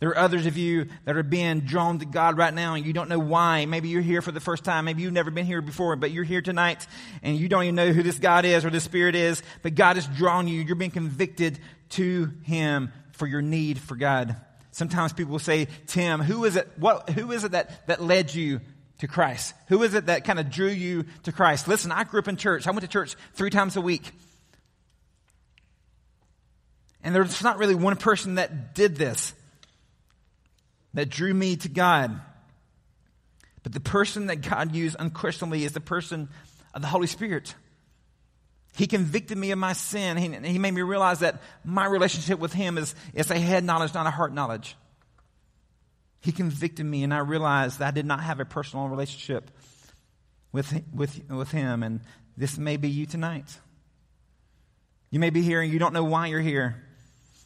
There 0.00 0.08
are 0.08 0.18
others 0.18 0.46
of 0.46 0.56
you 0.56 0.86
that 1.04 1.16
are 1.16 1.22
being 1.22 1.60
drawn 1.60 1.98
to 1.98 2.06
God 2.06 2.38
right 2.38 2.52
now 2.52 2.74
and 2.74 2.86
you 2.86 2.94
don't 2.94 3.10
know 3.10 3.18
why. 3.18 3.66
Maybe 3.66 3.90
you're 3.90 4.00
here 4.00 4.22
for 4.22 4.32
the 4.32 4.40
first 4.40 4.64
time. 4.64 4.86
Maybe 4.86 5.02
you've 5.02 5.12
never 5.12 5.30
been 5.30 5.44
here 5.44 5.60
before, 5.60 5.94
but 5.94 6.10
you're 6.10 6.24
here 6.24 6.40
tonight 6.40 6.86
and 7.22 7.36
you 7.36 7.48
don't 7.48 7.64
even 7.64 7.74
know 7.74 7.92
who 7.92 8.02
this 8.02 8.18
God 8.18 8.46
is 8.46 8.64
or 8.64 8.70
this 8.70 8.84
Spirit 8.84 9.14
is, 9.14 9.42
but 9.62 9.74
God 9.74 9.96
has 9.96 10.06
drawn 10.06 10.48
you. 10.48 10.62
You're 10.62 10.74
being 10.74 10.90
convicted 10.90 11.58
to 11.90 12.32
Him 12.42 12.92
for 13.12 13.26
your 13.26 13.42
need 13.42 13.78
for 13.78 13.94
God. 13.94 14.36
Sometimes 14.72 15.12
people 15.12 15.32
will 15.32 15.38
say, 15.38 15.68
Tim, 15.86 16.20
who 16.20 16.44
is 16.44 16.56
it, 16.56 16.66
what, 16.76 17.10
who 17.10 17.32
is 17.32 17.44
it 17.44 17.52
that, 17.52 17.86
that 17.86 18.02
led 18.02 18.34
you 18.34 18.62
to 19.00 19.08
Christ? 19.08 19.54
Who 19.68 19.82
is 19.82 19.92
it 19.92 20.06
that 20.06 20.24
kind 20.24 20.38
of 20.38 20.50
drew 20.50 20.68
you 20.68 21.04
to 21.24 21.32
Christ? 21.32 21.68
Listen, 21.68 21.92
I 21.92 22.04
grew 22.04 22.20
up 22.20 22.28
in 22.28 22.36
church. 22.36 22.66
I 22.66 22.70
went 22.70 22.82
to 22.82 22.88
church 22.88 23.16
three 23.34 23.50
times 23.50 23.76
a 23.76 23.80
week. 23.82 24.12
And 27.02 27.14
there's 27.14 27.42
not 27.42 27.58
really 27.58 27.74
one 27.74 27.96
person 27.96 28.36
that 28.36 28.74
did 28.74 28.96
this, 28.96 29.34
that 30.94 31.08
drew 31.08 31.32
me 31.32 31.56
to 31.56 31.68
God. 31.68 32.20
But 33.62 33.72
the 33.72 33.80
person 33.80 34.26
that 34.26 34.36
God 34.36 34.74
used 34.74 34.96
unquestionably 34.98 35.64
is 35.64 35.72
the 35.72 35.80
person 35.80 36.28
of 36.74 36.82
the 36.82 36.88
Holy 36.88 37.06
Spirit. 37.06 37.54
He 38.76 38.86
convicted 38.86 39.36
me 39.36 39.50
of 39.50 39.58
my 39.58 39.72
sin. 39.72 40.16
He, 40.16 40.28
he 40.52 40.58
made 40.58 40.72
me 40.72 40.82
realize 40.82 41.20
that 41.20 41.42
my 41.64 41.86
relationship 41.86 42.38
with 42.38 42.52
Him 42.52 42.78
is, 42.78 42.94
is 43.14 43.30
a 43.30 43.38
head 43.38 43.64
knowledge, 43.64 43.92
not 43.94 44.06
a 44.06 44.10
heart 44.10 44.32
knowledge. 44.32 44.76
He 46.20 46.32
convicted 46.32 46.86
me, 46.86 47.02
and 47.02 47.12
I 47.12 47.18
realized 47.18 47.78
that 47.78 47.88
I 47.88 47.90
did 47.90 48.06
not 48.06 48.20
have 48.20 48.40
a 48.40 48.44
personal 48.44 48.88
relationship 48.88 49.50
with, 50.52 50.82
with, 50.94 51.20
with 51.28 51.50
Him. 51.50 51.82
And 51.82 52.00
this 52.36 52.58
may 52.58 52.76
be 52.76 52.88
you 52.88 53.06
tonight. 53.06 53.58
You 55.10 55.18
may 55.18 55.30
be 55.30 55.42
here 55.42 55.60
and 55.60 55.72
you 55.72 55.78
don't 55.78 55.92
know 55.92 56.04
why 56.04 56.28
you're 56.28 56.40
here. 56.40 56.82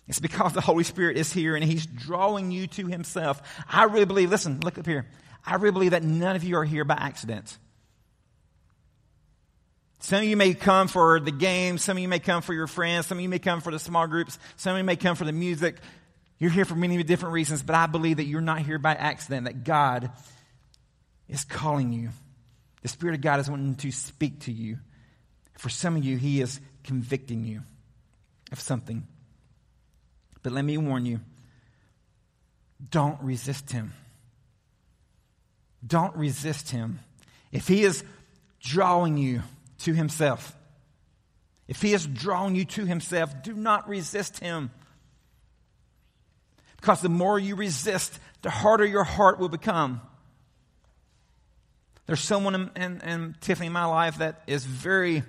It's 0.07 0.21
because 0.21 0.53
the 0.53 0.61
Holy 0.61 0.85
Spirit 0.85 1.17
is 1.17 1.33
here 1.33 1.57
and 1.57 1.64
He's 1.64 1.87
drawing 1.87 2.51
you 2.51 2.67
to 2.69 2.87
Himself. 2.87 3.43
I 3.69 3.85
really 3.85 4.05
believe, 4.05 4.31
listen, 4.31 4.61
look 4.61 4.79
up 4.79 4.87
here. 4.87 5.07
I 5.47 5.57
really 5.57 5.73
believe 5.73 5.90
that 5.93 6.03
none 6.03 6.37
of 6.37 6.45
you 6.45 6.57
are 6.57 6.64
here 6.64 6.85
by 6.85 6.95
accident. 6.95 7.59
Some 10.01 10.19
of 10.19 10.25
you 10.25 10.37
may 10.37 10.53
come 10.53 10.88
for 10.88 11.19
the 11.19 11.31
game. 11.31 11.79
Some 11.79 11.97
of 11.97 12.03
you 12.03 12.09
may 12.09 12.19
come 12.19 12.43
for 12.43 12.53
your 12.53 12.67
friends. 12.67 13.07
Some 13.07 13.17
of 13.19 13.23
you 13.23 13.29
may 13.29 13.38
come 13.38 13.62
for 13.62 13.71
the 13.71 13.79
small 13.79 14.07
groups. 14.07 14.38
Some 14.57 14.73
of 14.73 14.79
you 14.79 14.85
may 14.85 14.97
come 14.97 15.17
for 15.17 15.25
the 15.25 15.33
music. 15.33 15.77
You're 16.38 16.51
here 16.51 16.67
for 16.67 16.75
many 16.75 17.03
different 17.03 17.33
reasons, 17.33 17.62
but 17.62 17.75
I 17.75 17.87
believe 17.87 18.19
that 18.19 18.25
you're 18.25 18.43
not 18.43 18.59
here 18.61 18.79
by 18.79 18.95
accident, 18.95 19.47
that 19.47 19.64
God 19.64 20.11
is 21.27 21.45
calling 21.45 21.95
you. 21.95 22.11
The 22.83 22.88
Spirit 22.88 23.14
of 23.14 23.23
God 23.23 23.40
is 23.40 23.49
wanting 23.49 23.77
to 23.77 23.90
speak 23.90 24.40
to 24.40 24.53
you. 24.53 24.79
For 25.57 25.71
some 25.71 25.97
of 25.97 26.05
you, 26.05 26.19
He 26.19 26.43
is 26.43 26.61
convicting 26.83 27.47
you 27.47 27.62
of 28.53 28.61
something. 28.61 29.07
But 30.44 30.52
let 30.52 30.64
me 30.64 30.78
warn 30.78 31.07
you 31.07 31.20
don't 32.90 33.20
resist 33.20 33.72
him. 33.72 33.92
Don't 35.85 36.14
resist 36.14 36.70
him. 36.70 37.00
If 37.50 37.66
he 37.66 37.83
is 37.83 38.04
drawing 38.61 39.16
you 39.16 39.42
to 39.80 39.94
himself, 39.94 40.54
if 41.66 41.80
he 41.80 41.94
is 41.94 42.07
drawing 42.07 42.54
you 42.54 42.66
to 42.66 42.85
himself, 42.85 43.42
do 43.42 43.54
not 43.54 43.88
resist 43.88 44.38
him. 44.38 44.70
Because 46.76 47.00
the 47.00 47.09
more 47.09 47.38
you 47.38 47.57
resist, 47.57 48.18
the 48.42 48.50
harder 48.50 48.85
your 48.85 49.04
heart 49.04 49.38
will 49.38 49.48
become. 49.48 50.02
There's 52.04 52.20
someone 52.20 52.54
in, 52.54 52.70
in, 52.76 53.00
in 53.00 53.37
Tiffany 53.40 53.68
in 53.68 53.72
my 53.72 53.87
life 53.87 54.18
that 54.18 54.42
is 54.46 54.66
very 54.66 55.22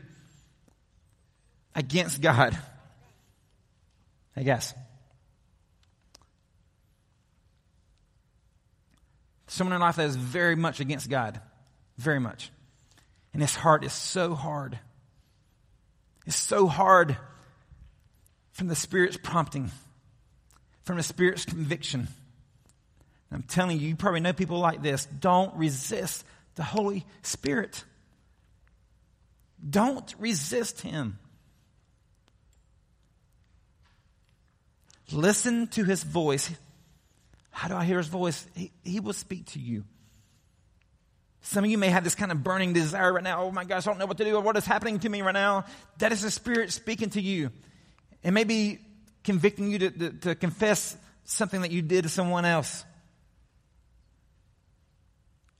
against 1.73 2.19
God. 2.19 2.57
I 4.35 4.43
guess. 4.43 4.73
Someone 9.47 9.75
in 9.75 9.81
life 9.81 9.97
that 9.97 10.07
is 10.07 10.15
very 10.15 10.55
much 10.55 10.79
against 10.79 11.09
God. 11.09 11.39
Very 11.97 12.19
much. 12.19 12.51
And 13.33 13.41
his 13.41 13.55
heart 13.55 13.83
is 13.83 13.93
so 13.93 14.33
hard. 14.33 14.79
It's 16.25 16.35
so 16.35 16.67
hard 16.67 17.17
from 18.53 18.67
the 18.67 18.75
Spirit's 18.75 19.17
prompting, 19.21 19.69
from 20.83 20.97
the 20.97 21.03
Spirit's 21.03 21.45
conviction. 21.45 22.07
I'm 23.31 23.43
telling 23.43 23.79
you, 23.79 23.89
you 23.89 23.95
probably 23.95 24.21
know 24.21 24.33
people 24.33 24.59
like 24.59 24.81
this. 24.81 25.05
Don't 25.05 25.53
resist 25.55 26.23
the 26.55 26.63
Holy 26.63 27.05
Spirit. 27.21 27.83
Don't 29.67 30.13
resist 30.17 30.81
Him. 30.81 31.19
Listen 35.11 35.67
to 35.67 35.83
His 35.83 36.03
voice. 36.03 36.49
How 37.55 37.69
do 37.69 37.75
I 37.75 37.85
hear 37.85 37.99
His 37.99 38.07
voice? 38.07 38.45
He, 38.53 38.73
he 38.83 38.99
will 38.99 39.13
speak 39.13 39.45
to 39.53 39.59
you. 39.59 39.85
Some 41.39 41.63
of 41.63 41.71
you 41.71 41.77
may 41.77 41.87
have 41.87 42.03
this 42.03 42.13
kind 42.13 42.33
of 42.33 42.43
burning 42.43 42.73
desire 42.73 43.13
right 43.13 43.23
now. 43.23 43.43
Oh 43.43 43.51
my 43.51 43.63
gosh, 43.63 43.87
I 43.87 43.91
don't 43.91 43.97
know 43.97 44.07
what 44.07 44.17
to 44.17 44.25
do. 44.25 44.37
What 44.41 44.57
is 44.57 44.65
happening 44.65 44.99
to 44.99 45.07
me 45.07 45.21
right 45.21 45.31
now? 45.31 45.63
That 45.99 46.11
is 46.11 46.21
the 46.21 46.31
Spirit 46.31 46.73
speaking 46.73 47.11
to 47.11 47.21
you. 47.21 47.51
It 48.23 48.31
may 48.31 48.43
be 48.43 48.79
convicting 49.23 49.71
you 49.71 49.79
to, 49.79 49.89
to, 49.89 50.09
to 50.11 50.35
confess 50.35 50.97
something 51.23 51.61
that 51.61 51.71
you 51.71 51.81
did 51.81 52.03
to 52.03 52.09
someone 52.09 52.43
else. 52.43 52.83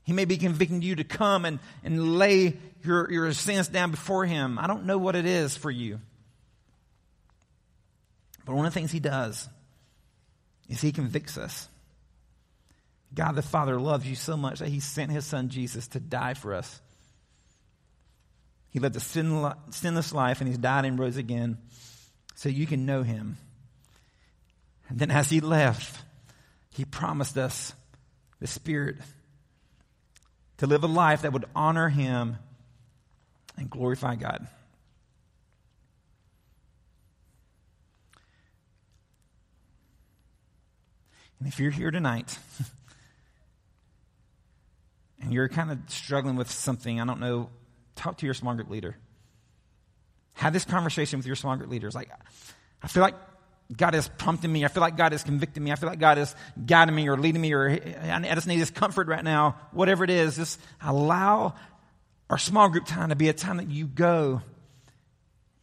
He 0.04 0.12
may 0.12 0.26
be 0.26 0.36
convicting 0.36 0.82
you 0.82 0.98
to 0.98 1.06
come 1.06 1.46
and, 1.46 1.60
and 1.82 2.18
lay 2.18 2.58
your, 2.84 3.10
your 3.10 3.32
sins 3.32 3.70
down 3.70 3.92
before 3.92 4.26
Him. 4.26 4.60
I 4.60 4.68
don't 4.68 4.86
know 4.86 4.98
what 4.98 5.16
it 5.16 5.26
is 5.26 5.56
for 5.56 5.72
you. 5.72 6.02
But 8.44 8.54
one 8.56 8.66
of 8.66 8.74
the 8.74 8.78
things 8.78 8.92
He 8.92 9.00
does 9.00 9.48
is 10.68 10.82
He 10.82 10.92
convicts 10.92 11.38
us. 11.38 11.70
God 13.16 13.36
the 13.36 13.42
Father 13.42 13.80
loves 13.80 14.06
you 14.06 14.16
so 14.16 14.36
much 14.36 14.60
that 14.60 14.68
He 14.68 14.80
sent 14.80 15.12
His 15.12 15.26
Son 15.26 15.50
Jesus 15.50 15.88
to 15.90 16.00
die 16.00 16.34
for 16.34 16.54
us. 16.54 16.82
He 18.70 18.80
lived 18.80 18.98
a 18.98 19.00
sinless 19.00 20.14
life 20.14 20.42
and 20.42 20.50
He's 20.50 20.58
died 20.58 20.86
and 20.86 21.00
rose 21.00 21.18
again 21.18 21.58
so 22.36 22.50
you 22.50 22.68
can 22.68 22.86
know 22.86 23.04
Him. 23.04 23.38
And 24.90 25.00
then 25.00 25.12
as 25.12 25.30
He 25.30 25.40
left, 25.40 25.98
He 26.72 26.84
promised 26.84 27.38
us 27.38 27.74
the 28.40 28.48
Spirit 28.48 28.98
to 30.58 30.68
live 30.68 30.84
a 30.84 30.88
life 30.88 31.22
that 31.22 31.32
would 31.32 31.46
honor 31.56 31.88
Him 31.88 32.38
and 33.58 33.70
glorify 33.70 34.16
God. 34.16 34.46
And 41.40 41.48
if 41.48 41.60
you're 41.60 41.72
here 41.72 41.92
tonight 41.92 42.38
and 45.26 45.34
you're 45.34 45.50
kind 45.50 45.72
of 45.72 45.80
struggling 45.88 46.36
with 46.36 46.52
something, 46.52 47.02
I 47.02 47.06
don't 47.06 47.20
know, 47.20 47.50
talk 47.96 48.20
to 48.20 48.28
your 48.28 48.36
small 48.36 48.54
group 48.54 48.70
leader. 48.70 48.96
Have 50.34 50.54
this 50.54 50.66
conversation 50.66 51.18
with 51.18 51.26
your 51.26 51.36
small 51.36 51.56
group 51.56 51.72
leaders. 51.72 51.96
Like, 51.96 52.12
I 52.84 52.88
feel 52.88 53.02
like 53.02 53.16
God 53.76 53.96
is 53.96 54.08
prompting 54.08 54.54
me. 54.54 54.64
I 54.66 54.68
feel 54.68 54.82
like 54.82 54.98
God 54.98 55.14
is 55.14 55.24
convicting 55.24 55.64
me. 55.64 55.72
I 55.72 55.76
feel 55.76 55.90
like 55.90 55.98
God 55.98 56.20
is 56.20 56.36
guiding 56.64 56.94
me 56.94 57.10
or 57.10 57.18
leading 57.18 57.42
me 57.42 57.54
or 57.54 57.72
I 57.72 58.36
just 58.36 58.46
need 58.46 58.60
this 58.60 58.70
comfort 58.70 59.08
right 59.08 59.24
now. 59.24 59.56
Whatever 59.72 60.04
it 60.04 60.12
is, 60.12 60.36
just 60.36 60.60
allow 60.80 61.56
our 62.30 62.38
small 62.38 62.70
group 62.70 62.86
time 62.86 63.10
to 63.10 63.16
be 63.16 63.28
a 63.28 63.34
time 63.34 63.58
that 63.58 63.72
you 63.72 63.88
go. 63.88 64.44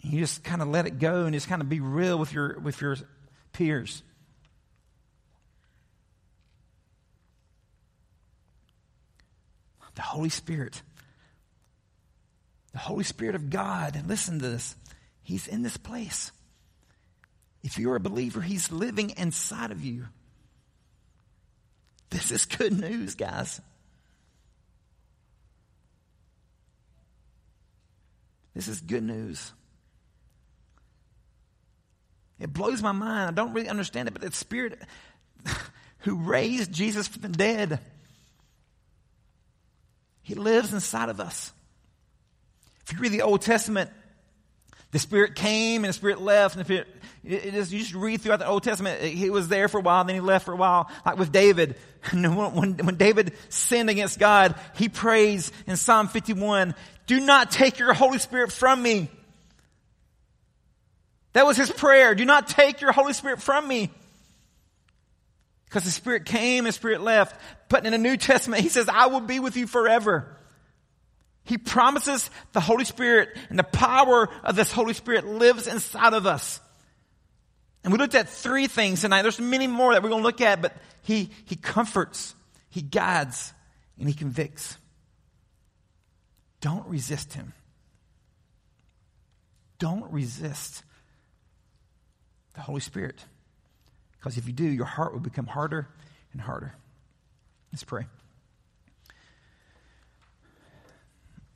You 0.00 0.18
just 0.18 0.42
kind 0.42 0.60
of 0.60 0.68
let 0.68 0.86
it 0.86 0.98
go 0.98 1.24
and 1.24 1.34
just 1.34 1.48
kind 1.48 1.62
of 1.62 1.68
be 1.68 1.78
real 1.78 2.18
with 2.18 2.32
your, 2.32 2.58
with 2.58 2.80
your 2.80 2.96
peers. 3.52 4.02
The 9.94 10.02
Holy 10.02 10.28
Spirit. 10.28 10.82
The 12.72 12.78
Holy 12.78 13.04
Spirit 13.04 13.34
of 13.34 13.50
God. 13.50 13.96
And 13.96 14.08
listen 14.08 14.38
to 14.38 14.48
this. 14.48 14.76
He's 15.22 15.46
in 15.46 15.62
this 15.62 15.76
place. 15.76 16.32
If 17.62 17.78
you're 17.78 17.96
a 17.96 18.00
believer, 18.00 18.40
He's 18.40 18.72
living 18.72 19.10
inside 19.16 19.70
of 19.70 19.84
you. 19.84 20.06
This 22.10 22.30
is 22.30 22.44
good 22.44 22.78
news, 22.78 23.14
guys. 23.14 23.60
This 28.54 28.68
is 28.68 28.80
good 28.80 29.02
news. 29.02 29.52
It 32.38 32.52
blows 32.52 32.82
my 32.82 32.92
mind. 32.92 33.28
I 33.28 33.32
don't 33.32 33.54
really 33.54 33.68
understand 33.68 34.08
it, 34.08 34.12
but 34.12 34.22
the 34.22 34.32
Spirit 34.32 34.78
who 35.98 36.16
raised 36.16 36.72
Jesus 36.72 37.08
from 37.08 37.22
the 37.22 37.28
dead, 37.28 37.78
He 40.22 40.34
lives 40.34 40.72
inside 40.72 41.08
of 41.08 41.20
us. 41.20 41.52
If 42.86 42.92
you 42.92 42.98
read 42.98 43.12
the 43.12 43.22
Old 43.22 43.42
Testament, 43.42 43.90
the 44.90 44.98
Spirit 44.98 45.34
came 45.34 45.84
and 45.84 45.88
the 45.88 45.94
Spirit 45.96 46.20
left, 46.20 46.54
and 46.54 46.60
the 46.60 46.64
Spirit 46.64 46.88
it 47.24 47.54
you 47.54 47.78
just 47.78 47.94
read 47.94 48.20
throughout 48.20 48.40
the 48.40 48.48
Old 48.48 48.64
Testament. 48.64 49.00
He 49.00 49.30
was 49.30 49.46
there 49.46 49.68
for 49.68 49.78
a 49.78 49.82
while, 49.82 50.04
then 50.04 50.16
he 50.16 50.20
left 50.20 50.44
for 50.44 50.52
a 50.52 50.56
while. 50.56 50.90
Like 51.06 51.18
with 51.18 51.30
David, 51.30 51.76
when, 52.12 52.76
when 52.76 52.96
David 52.96 53.32
sinned 53.48 53.90
against 53.90 54.18
God, 54.18 54.56
he 54.74 54.88
prays 54.88 55.52
in 55.66 55.76
Psalm 55.76 56.08
51, 56.08 56.74
do 57.06 57.20
not 57.20 57.50
take 57.50 57.78
your 57.78 57.92
Holy 57.92 58.18
Spirit 58.18 58.50
from 58.50 58.82
me. 58.82 59.08
That 61.32 61.46
was 61.46 61.56
his 61.56 61.70
prayer. 61.70 62.14
Do 62.14 62.24
not 62.24 62.48
take 62.48 62.80
your 62.80 62.92
Holy 62.92 63.12
Spirit 63.12 63.40
from 63.40 63.66
me. 63.66 63.90
Because 65.72 65.84
the 65.84 65.90
Spirit 65.90 66.26
came 66.26 66.66
and 66.66 66.74
Spirit 66.74 67.00
left. 67.00 67.34
But 67.70 67.86
in 67.86 67.92
the 67.92 67.98
New 67.98 68.18
Testament, 68.18 68.60
he 68.60 68.68
says, 68.68 68.90
I 68.90 69.06
will 69.06 69.20
be 69.22 69.40
with 69.40 69.56
you 69.56 69.66
forever. 69.66 70.36
He 71.44 71.56
promises 71.56 72.28
the 72.52 72.60
Holy 72.60 72.84
Spirit 72.84 73.30
and 73.48 73.58
the 73.58 73.64
power 73.64 74.28
of 74.44 74.54
this 74.54 74.70
Holy 74.70 74.92
Spirit 74.92 75.26
lives 75.26 75.66
inside 75.66 76.12
of 76.12 76.26
us. 76.26 76.60
And 77.82 77.90
we 77.90 77.98
looked 77.98 78.14
at 78.14 78.28
three 78.28 78.66
things 78.66 79.00
tonight. 79.00 79.22
There's 79.22 79.40
many 79.40 79.66
more 79.66 79.94
that 79.94 80.02
we're 80.02 80.10
going 80.10 80.20
to 80.20 80.26
look 80.26 80.42
at, 80.42 80.60
but 80.60 80.76
he, 81.00 81.30
he 81.46 81.56
comforts, 81.56 82.34
he 82.68 82.82
guides, 82.82 83.54
and 83.98 84.06
he 84.06 84.14
convicts. 84.14 84.76
Don't 86.60 86.86
resist 86.86 87.32
him. 87.32 87.54
Don't 89.78 90.12
resist 90.12 90.82
the 92.52 92.60
Holy 92.60 92.82
Spirit. 92.82 93.24
Because 94.22 94.38
if 94.38 94.46
you 94.46 94.52
do, 94.52 94.64
your 94.64 94.86
heart 94.86 95.12
will 95.12 95.18
become 95.18 95.48
harder 95.48 95.88
and 96.32 96.40
harder. 96.40 96.76
Let's 97.72 97.82
pray. 97.82 98.06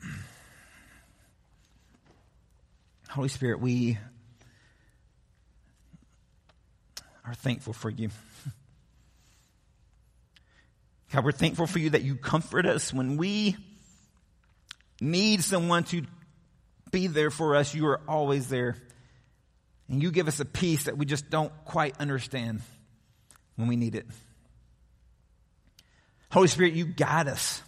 Holy 3.09 3.29
Spirit, 3.29 3.61
we 3.61 3.99
are 7.25 7.35
thankful 7.35 7.73
for 7.73 7.89
you. 7.89 8.11
God, 11.13 11.25
we're 11.25 11.31
thankful 11.31 11.69
for 11.69 11.79
you 11.79 11.91
that 11.91 12.03
you 12.03 12.17
comfort 12.17 12.67
us 12.67 12.93
when 12.93 13.17
we 13.17 13.55
need 15.01 15.45
someone 15.45 15.85
to 15.85 16.03
be 16.91 17.07
there 17.07 17.31
for 17.31 17.55
us. 17.55 17.77
You 17.77 17.87
are 17.87 18.01
always 18.09 18.49
there. 18.49 18.75
And 19.89 20.03
you 20.03 20.11
give 20.11 20.29
us 20.29 20.41
a 20.41 20.45
peace 20.45 20.85
that 20.85 20.99
we 20.99 21.07
just 21.07 21.31
don't 21.31 21.53
quite 21.65 21.99
understand 22.01 22.63
when 23.57 23.69
we 23.69 23.77
need 23.77 23.95
it. 23.95 24.07
Holy 26.31 26.49
Spirit, 26.49 26.75
you 26.75 26.85
guide 26.85 27.29
us. 27.29 27.63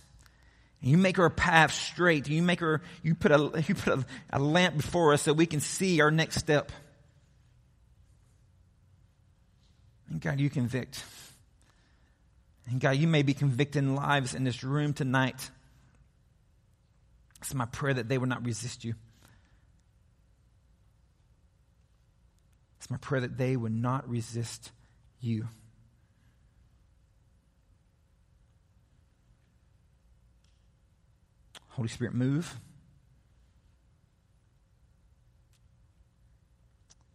You 0.81 0.99
make 0.99 1.19
our 1.19 1.31
path 1.31 1.73
straight. 1.73 2.29
You 2.29 2.43
make 2.43 2.63
our, 2.63 2.83
you 3.03 3.15
put 3.15 3.33
a, 3.33 3.65
you 3.67 3.75
put 3.75 3.99
a, 3.99 4.07
a 4.31 4.39
lamp 4.39 4.77
before 4.77 5.13
us 5.13 5.23
so 5.23 5.33
we 5.33 5.47
can 5.47 5.61
see 5.61 6.01
our 6.01 6.11
next 6.11 6.37
step. 6.37 6.71
And 10.11 10.21
God, 10.21 10.41
you 10.41 10.51
convict. 10.51 11.03
And 12.71 12.81
God, 12.81 12.97
you 12.97 13.09
may 13.09 13.23
be 13.23 13.35
convicting 13.35 13.95
lives 13.95 14.35
in 14.35 14.45
this 14.45 14.63
room 14.63 14.93
tonight. 14.93 15.51
It's 17.41 17.55
my 17.55 17.67
prayer 17.67 17.95
that 17.95 18.09
they 18.09 18.19
will 18.19 18.27
not 18.27 18.45
resist 18.45 18.85
you. 18.85 18.95
It's 22.79 22.91
my 22.91 22.97
prayer 22.97 23.21
that 23.21 23.37
they 23.37 23.57
would 23.57 23.75
not 23.75 24.09
resist 24.09 24.71
you. 25.21 25.49
Holy 31.71 31.89
Spirit, 31.89 32.15
move. 32.15 32.57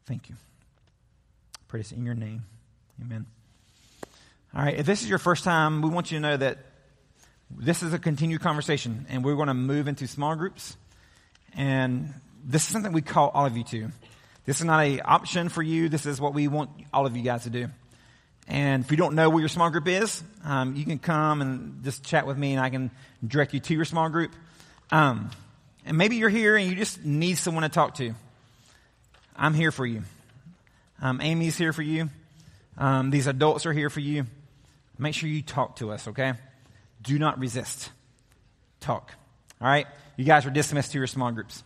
Thank 0.05 0.29
you. 0.29 0.35
Pray 1.67 1.79
this 1.79 1.91
in 1.91 2.05
your 2.05 2.15
name. 2.15 2.43
Amen. 3.01 3.25
All 4.55 4.63
right, 4.63 4.75
if 4.75 4.85
this 4.85 5.01
is 5.01 5.09
your 5.09 5.17
first 5.17 5.43
time, 5.43 5.81
we 5.81 5.89
want 5.89 6.11
you 6.11 6.17
to 6.17 6.21
know 6.21 6.37
that 6.37 6.59
this 7.49 7.83
is 7.83 7.93
a 7.93 7.99
continued 7.99 8.41
conversation, 8.41 9.05
and 9.09 9.23
we're 9.23 9.35
going 9.35 9.47
to 9.47 9.53
move 9.53 9.87
into 9.87 10.07
small 10.07 10.35
groups. 10.35 10.77
And 11.55 12.13
this 12.45 12.63
is 12.63 12.69
something 12.69 12.91
we 12.91 13.01
call 13.01 13.29
all 13.29 13.45
of 13.45 13.57
you 13.57 13.63
to. 13.65 13.89
This 14.45 14.59
is 14.59 14.65
not 14.65 14.85
an 14.85 15.01
option 15.05 15.49
for 15.49 15.61
you. 15.61 15.89
This 15.89 16.05
is 16.05 16.19
what 16.19 16.33
we 16.33 16.47
want 16.47 16.69
all 16.93 17.05
of 17.05 17.15
you 17.15 17.23
guys 17.23 17.43
to 17.43 17.49
do. 17.49 17.69
And 18.47 18.83
if 18.83 18.91
you 18.91 18.97
don't 18.97 19.15
know 19.15 19.29
where 19.29 19.39
your 19.39 19.49
small 19.49 19.69
group 19.69 19.87
is, 19.87 20.21
um, 20.43 20.75
you 20.75 20.83
can 20.83 20.99
come 20.99 21.41
and 21.41 21.83
just 21.83 22.03
chat 22.03 22.27
with 22.27 22.37
me, 22.37 22.51
and 22.51 22.59
I 22.59 22.69
can 22.69 22.91
direct 23.25 23.53
you 23.53 23.61
to 23.61 23.73
your 23.73 23.85
small 23.85 24.09
group. 24.09 24.33
Um, 24.91 25.31
and 25.85 25.97
maybe 25.97 26.17
you're 26.17 26.29
here 26.29 26.55
and 26.55 26.69
you 26.69 26.75
just 26.75 27.03
need 27.03 27.37
someone 27.37 27.63
to 27.63 27.69
talk 27.69 27.95
to. 27.95 28.13
I'm 29.35 29.53
here 29.53 29.71
for 29.71 29.85
you. 29.85 30.03
Um, 31.01 31.19
Amy's 31.21 31.57
here 31.57 31.73
for 31.73 31.81
you. 31.81 32.09
Um, 32.77 33.11
these 33.11 33.27
adults 33.27 33.65
are 33.65 33.73
here 33.73 33.89
for 33.89 33.99
you. 33.99 34.25
Make 34.97 35.15
sure 35.15 35.27
you 35.29 35.41
talk 35.41 35.77
to 35.77 35.91
us, 35.91 36.07
okay? 36.09 36.33
Do 37.01 37.17
not 37.17 37.39
resist. 37.39 37.89
Talk. 38.79 39.11
All 39.59 39.67
right? 39.67 39.87
You 40.15 40.25
guys 40.25 40.45
are 40.45 40.51
dismissed 40.51 40.91
to 40.91 40.97
your 40.97 41.07
small 41.07 41.31
groups. 41.31 41.63